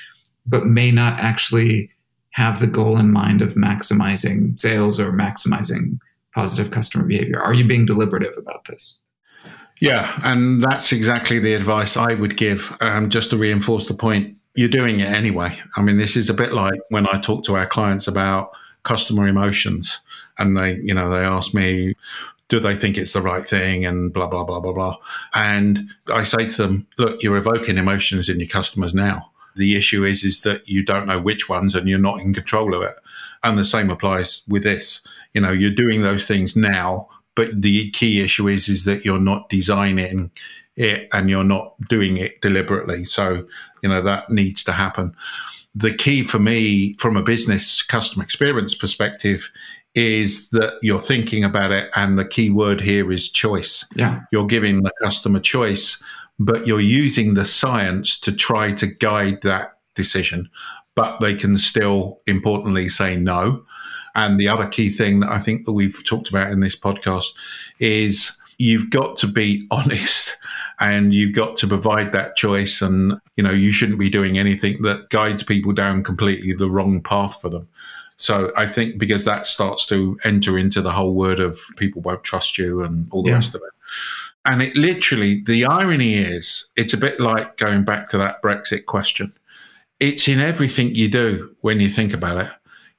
but 0.46 0.66
may 0.66 0.90
not 0.90 1.18
actually 1.20 1.90
have 2.32 2.60
the 2.60 2.66
goal 2.66 2.98
in 2.98 3.12
mind 3.12 3.42
of 3.42 3.54
maximizing 3.54 4.58
sales 4.58 5.00
or 5.00 5.12
maximizing 5.12 5.98
positive 6.34 6.72
customer 6.72 7.04
behavior? 7.04 7.40
Are 7.40 7.54
you 7.54 7.64
being 7.64 7.86
deliberative 7.86 8.36
about 8.36 8.64
this? 8.66 9.00
Yeah, 9.80 10.20
and 10.24 10.62
that's 10.62 10.92
exactly 10.92 11.38
the 11.38 11.54
advice 11.54 11.96
I 11.96 12.14
would 12.14 12.36
give. 12.36 12.76
Um, 12.80 13.08
just 13.08 13.30
to 13.30 13.36
reinforce 13.36 13.88
the 13.88 13.94
point, 13.94 14.36
you're 14.54 14.68
doing 14.68 15.00
it 15.00 15.08
anyway. 15.08 15.58
I 15.76 15.82
mean, 15.82 15.96
this 15.96 16.16
is 16.16 16.28
a 16.28 16.34
bit 16.34 16.52
like 16.52 16.80
when 16.88 17.06
I 17.06 17.20
talk 17.20 17.44
to 17.44 17.56
our 17.56 17.66
clients 17.66 18.08
about 18.08 18.52
customer 18.82 19.26
emotions, 19.28 19.98
and 20.38 20.56
they, 20.56 20.76
you 20.82 20.94
know, 20.94 21.10
they 21.10 21.24
ask 21.24 21.54
me, 21.54 21.94
do 22.48 22.58
they 22.58 22.74
think 22.74 22.96
it's 22.96 23.12
the 23.12 23.22
right 23.22 23.46
thing, 23.46 23.84
and 23.84 24.12
blah 24.12 24.26
blah 24.26 24.44
blah 24.44 24.60
blah 24.60 24.72
blah. 24.72 24.96
And 25.34 25.90
I 26.12 26.24
say 26.24 26.46
to 26.46 26.56
them, 26.56 26.86
look, 26.98 27.22
you're 27.22 27.36
evoking 27.36 27.78
emotions 27.78 28.28
in 28.28 28.40
your 28.40 28.48
customers 28.48 28.94
now. 28.94 29.30
The 29.56 29.76
issue 29.76 30.04
is, 30.04 30.24
is 30.24 30.42
that 30.42 30.68
you 30.68 30.84
don't 30.84 31.06
know 31.06 31.20
which 31.20 31.48
ones, 31.48 31.74
and 31.74 31.88
you're 31.88 31.98
not 31.98 32.20
in 32.20 32.32
control 32.34 32.74
of 32.74 32.82
it. 32.82 32.94
And 33.42 33.58
the 33.58 33.64
same 33.64 33.90
applies 33.90 34.42
with 34.48 34.62
this. 34.62 35.00
You 35.34 35.40
know, 35.40 35.52
you're 35.52 35.70
doing 35.70 36.02
those 36.02 36.26
things 36.26 36.56
now 36.56 37.08
but 37.34 37.62
the 37.62 37.90
key 37.92 38.20
issue 38.20 38.48
is 38.48 38.68
is 38.68 38.84
that 38.84 39.04
you're 39.04 39.18
not 39.18 39.48
designing 39.48 40.30
it 40.76 41.08
and 41.12 41.30
you're 41.30 41.44
not 41.44 41.74
doing 41.88 42.16
it 42.16 42.40
deliberately. 42.40 43.04
So 43.04 43.46
you 43.82 43.88
know 43.88 44.02
that 44.02 44.30
needs 44.30 44.64
to 44.64 44.72
happen. 44.72 45.14
The 45.74 45.94
key 45.94 46.22
for 46.22 46.38
me, 46.38 46.94
from 46.94 47.16
a 47.16 47.22
business 47.22 47.82
customer 47.82 48.24
experience 48.24 48.74
perspective, 48.74 49.50
is 49.94 50.50
that 50.50 50.78
you're 50.82 50.98
thinking 50.98 51.44
about 51.44 51.72
it, 51.72 51.90
and 51.96 52.18
the 52.18 52.24
key 52.24 52.50
word 52.50 52.80
here 52.80 53.10
is 53.12 53.28
choice. 53.28 53.86
Yeah, 53.94 54.20
you're 54.32 54.46
giving 54.46 54.82
the 54.82 54.92
customer 55.02 55.40
choice, 55.40 56.02
but 56.38 56.66
you're 56.66 56.80
using 56.80 57.34
the 57.34 57.44
science 57.44 58.18
to 58.20 58.32
try 58.32 58.72
to 58.72 58.86
guide 58.86 59.42
that 59.42 59.78
decision. 59.94 60.50
But 60.96 61.20
they 61.20 61.34
can 61.34 61.56
still, 61.56 62.20
importantly, 62.26 62.88
say 62.88 63.16
no 63.16 63.64
and 64.14 64.38
the 64.38 64.48
other 64.48 64.66
key 64.66 64.90
thing 64.90 65.20
that 65.20 65.30
I 65.30 65.38
think 65.38 65.64
that 65.64 65.72
we've 65.72 66.04
talked 66.04 66.28
about 66.28 66.50
in 66.50 66.60
this 66.60 66.78
podcast 66.78 67.34
is 67.78 68.36
you've 68.60 68.90
got 68.90 69.16
to 69.16 69.26
be 69.26 69.66
honest 69.70 70.36
and 70.78 71.12
you've 71.14 71.34
got 71.34 71.56
to 71.58 71.66
provide 71.66 72.12
that 72.12 72.36
choice. 72.36 72.82
And 72.82 73.20
you 73.36 73.42
know 73.42 73.50
you 73.50 73.72
shouldn't 73.72 73.98
be 73.98 74.10
doing 74.10 74.38
anything 74.38 74.82
that 74.82 75.08
guides 75.10 75.42
people 75.42 75.72
down 75.72 76.04
completely 76.04 76.52
the 76.52 76.70
wrong 76.70 77.02
path 77.02 77.40
for 77.40 77.48
them. 77.48 77.68
So 78.16 78.52
i 78.54 78.66
think 78.66 78.98
because 78.98 79.24
that 79.24 79.46
starts 79.46 79.86
to 79.86 80.18
enter 80.24 80.58
into 80.58 80.82
the 80.82 80.92
whole 80.92 81.14
word 81.14 81.40
of 81.40 81.58
people 81.78 82.02
won't 82.02 82.22
trust 82.22 82.58
you 82.58 82.82
and 82.82 83.08
all 83.10 83.22
the 83.22 83.30
yeah. 83.30 83.36
rest 83.36 83.54
of 83.54 83.62
it. 83.62 83.72
And 84.44 84.60
it 84.60 84.76
literally 84.76 85.40
the 85.40 85.64
irony 85.64 86.14
is 86.14 86.70
it's 86.76 86.92
a 86.92 86.98
bit 86.98 87.18
like 87.18 87.56
going 87.56 87.84
back 87.84 88.10
to 88.10 88.18
that 88.18 88.42
brexit 88.42 88.84
question. 88.84 89.32
It's 90.00 90.28
in 90.28 90.38
everything 90.38 90.94
you 90.94 91.08
do 91.08 91.54
when 91.60 91.80
you 91.80 91.88
think 91.88 92.12
about 92.12 92.44
it 92.44 92.50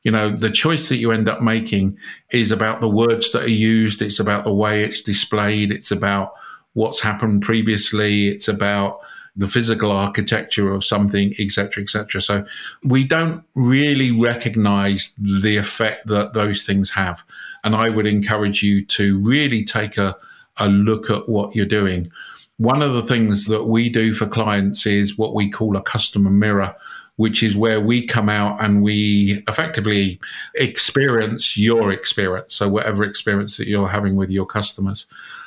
you 0.03 0.11
know, 0.11 0.31
the 0.31 0.49
choice 0.49 0.89
that 0.89 0.97
you 0.97 1.11
end 1.11 1.29
up 1.29 1.41
making 1.41 1.97
is 2.31 2.51
about 2.51 2.81
the 2.81 2.89
words 2.89 3.31
that 3.31 3.43
are 3.43 3.49
used. 3.49 4.01
It's 4.01 4.19
about 4.19 4.43
the 4.43 4.53
way 4.53 4.83
it's 4.83 5.01
displayed. 5.01 5.71
It's 5.71 5.91
about 5.91 6.33
what's 6.73 7.01
happened 7.01 7.43
previously. 7.43 8.27
It's 8.27 8.47
about 8.47 9.01
the 9.35 9.47
physical 9.47 9.91
architecture 9.91 10.73
of 10.73 10.83
something, 10.83 11.33
etc., 11.39 11.83
etc. 11.83 12.21
So 12.21 12.45
we 12.83 13.03
don't 13.03 13.43
really 13.55 14.11
recognize 14.11 15.15
the 15.17 15.57
effect 15.57 16.07
that 16.07 16.33
those 16.33 16.63
things 16.63 16.89
have. 16.91 17.23
And 17.63 17.75
I 17.75 17.89
would 17.89 18.07
encourage 18.07 18.61
you 18.61 18.83
to 18.87 19.19
really 19.19 19.63
take 19.63 19.97
a, 19.97 20.17
a 20.57 20.67
look 20.67 21.09
at 21.09 21.29
what 21.29 21.55
you're 21.55 21.65
doing. 21.65 22.11
One 22.57 22.81
of 22.81 22.93
the 22.93 23.01
things 23.01 23.45
that 23.45 23.63
we 23.63 23.89
do 23.89 24.13
for 24.13 24.27
clients 24.27 24.85
is 24.85 25.17
what 25.17 25.33
we 25.33 25.49
call 25.49 25.77
a 25.77 25.81
customer 25.81 26.29
mirror 26.29 26.75
which 27.21 27.43
is 27.43 27.55
where 27.55 27.79
we 27.79 28.03
come 28.03 28.29
out 28.29 28.57
and 28.63 28.81
we 28.81 29.43
effectively 29.47 30.19
experience 30.55 31.55
your 31.55 31.91
experience. 31.91 32.55
So, 32.55 32.67
whatever 32.67 33.03
experience 33.03 33.57
that 33.57 33.67
you're 33.67 33.89
having 33.89 34.15
with 34.15 34.31
your 34.31 34.47
customers, 34.47 35.05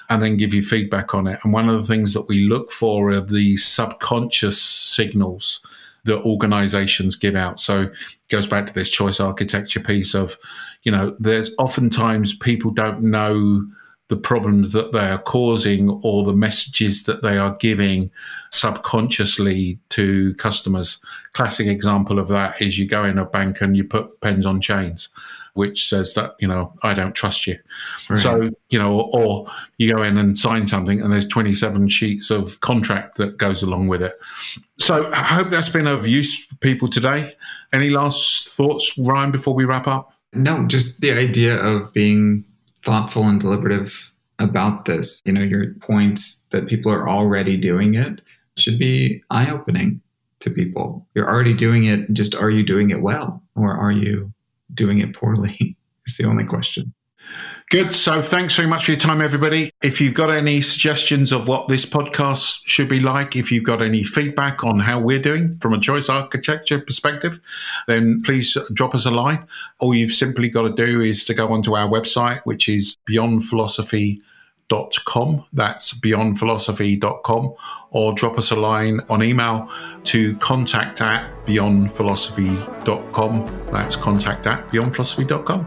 and 0.08 0.22
then 0.22 0.36
give 0.36 0.54
you 0.54 0.62
feedback 0.62 1.16
on 1.16 1.26
it. 1.26 1.40
And 1.42 1.52
one 1.52 1.68
of 1.68 1.74
the 1.74 1.86
things 1.92 2.14
that 2.14 2.28
we 2.28 2.48
look 2.48 2.70
for 2.70 3.10
are 3.10 3.20
the 3.20 3.56
subconscious 3.56 4.62
signals 4.62 5.66
that 6.04 6.22
organizations 6.22 7.16
give 7.16 7.34
out. 7.34 7.58
So, 7.58 7.80
it 7.82 8.28
goes 8.28 8.46
back 8.46 8.68
to 8.68 8.72
this 8.72 8.88
choice 8.88 9.18
architecture 9.18 9.80
piece 9.80 10.14
of, 10.14 10.38
you 10.84 10.92
know, 10.92 11.16
there's 11.18 11.50
oftentimes 11.58 12.36
people 12.36 12.70
don't 12.70 13.02
know 13.02 13.66
the 14.08 14.16
problems 14.16 14.72
that 14.72 14.92
they 14.92 15.10
are 15.10 15.18
causing 15.18 15.88
or 16.02 16.24
the 16.24 16.34
messages 16.34 17.04
that 17.04 17.22
they 17.22 17.38
are 17.38 17.56
giving 17.56 18.10
subconsciously 18.50 19.78
to 19.88 20.34
customers. 20.34 20.98
Classic 21.32 21.66
example 21.66 22.18
of 22.18 22.28
that 22.28 22.60
is 22.60 22.78
you 22.78 22.86
go 22.86 23.04
in 23.04 23.18
a 23.18 23.24
bank 23.24 23.60
and 23.62 23.76
you 23.76 23.84
put 23.84 24.20
pens 24.20 24.44
on 24.44 24.60
chains, 24.60 25.08
which 25.54 25.88
says 25.88 26.12
that, 26.14 26.34
you 26.38 26.46
know, 26.46 26.70
I 26.82 26.92
don't 26.92 27.14
trust 27.14 27.46
you. 27.46 27.56
Right. 28.10 28.18
So, 28.18 28.50
you 28.68 28.78
know, 28.78 28.92
or, 28.94 29.08
or, 29.14 29.46
you 29.78 29.94
go 29.94 30.02
in 30.02 30.18
and 30.18 30.36
sign 30.36 30.66
something 30.66 31.00
and 31.00 31.10
there's 31.10 31.28
27 31.28 31.88
sheets 31.88 32.30
of 32.30 32.60
contract 32.60 33.16
that 33.16 33.38
goes 33.38 33.62
along 33.62 33.88
with 33.88 34.02
it. 34.02 34.18
So 34.78 35.10
I 35.12 35.22
hope 35.22 35.48
that's 35.48 35.70
been 35.70 35.86
of 35.86 36.06
use 36.06 36.44
for 36.44 36.56
people 36.56 36.88
today. 36.88 37.36
Any 37.72 37.88
last 37.88 38.48
thoughts, 38.48 38.98
Ryan, 38.98 39.30
before 39.30 39.54
we 39.54 39.64
wrap 39.64 39.86
up? 39.86 40.12
No, 40.34 40.66
just 40.66 41.00
the 41.00 41.12
idea 41.12 41.56
of 41.56 41.92
being 41.94 42.44
thoughtful 42.84 43.24
and 43.24 43.40
deliberative 43.40 44.12
about 44.38 44.84
this. 44.84 45.20
You 45.24 45.32
know, 45.32 45.42
your 45.42 45.74
points 45.74 46.44
that 46.50 46.68
people 46.68 46.92
are 46.92 47.08
already 47.08 47.56
doing 47.56 47.94
it 47.94 48.22
should 48.56 48.78
be 48.78 49.22
eye 49.30 49.50
opening 49.50 50.00
to 50.40 50.50
people. 50.50 51.06
You're 51.14 51.28
already 51.28 51.54
doing 51.54 51.84
it, 51.84 52.12
just 52.12 52.34
are 52.34 52.50
you 52.50 52.64
doing 52.64 52.90
it 52.90 53.02
well 53.02 53.42
or 53.54 53.74
are 53.76 53.92
you 53.92 54.32
doing 54.72 54.98
it 54.98 55.14
poorly? 55.14 55.76
Is 56.06 56.18
the 56.18 56.26
only 56.26 56.44
question. 56.44 56.92
Good. 57.74 57.90
So 57.92 58.22
thanks 58.22 58.54
very 58.54 58.68
much 58.68 58.84
for 58.84 58.92
your 58.92 59.00
time, 59.00 59.20
everybody. 59.20 59.72
If 59.82 60.00
you've 60.00 60.14
got 60.14 60.30
any 60.30 60.60
suggestions 60.60 61.32
of 61.32 61.48
what 61.48 61.66
this 61.66 61.84
podcast 61.84 62.60
should 62.64 62.88
be 62.88 63.00
like, 63.00 63.34
if 63.34 63.50
you've 63.50 63.64
got 63.64 63.82
any 63.82 64.04
feedback 64.04 64.62
on 64.62 64.78
how 64.78 65.00
we're 65.00 65.18
doing 65.18 65.58
from 65.58 65.72
a 65.72 65.80
choice 65.80 66.08
architecture 66.08 66.78
perspective, 66.78 67.40
then 67.88 68.22
please 68.22 68.56
drop 68.72 68.94
us 68.94 69.06
a 69.06 69.10
line. 69.10 69.48
All 69.80 69.92
you've 69.92 70.12
simply 70.12 70.50
got 70.50 70.68
to 70.68 70.72
do 70.72 71.00
is 71.00 71.24
to 71.24 71.34
go 71.34 71.48
onto 71.48 71.74
our 71.74 71.88
website, 71.88 72.42
which 72.44 72.68
is 72.68 72.96
beyondphilosophy.com. 73.10 75.44
That's 75.52 75.98
beyondphilosophy.com 75.98 77.54
or 77.90 78.14
drop 78.14 78.38
us 78.38 78.52
a 78.52 78.56
line 78.56 79.00
on 79.08 79.20
email 79.20 79.68
to 80.04 80.36
contact 80.36 81.00
at 81.00 81.28
beyondphilosophy.com. 81.44 83.70
That's 83.72 83.96
contact 83.96 84.46
at 84.46 84.68
beyondphilosophy.com 84.68 85.66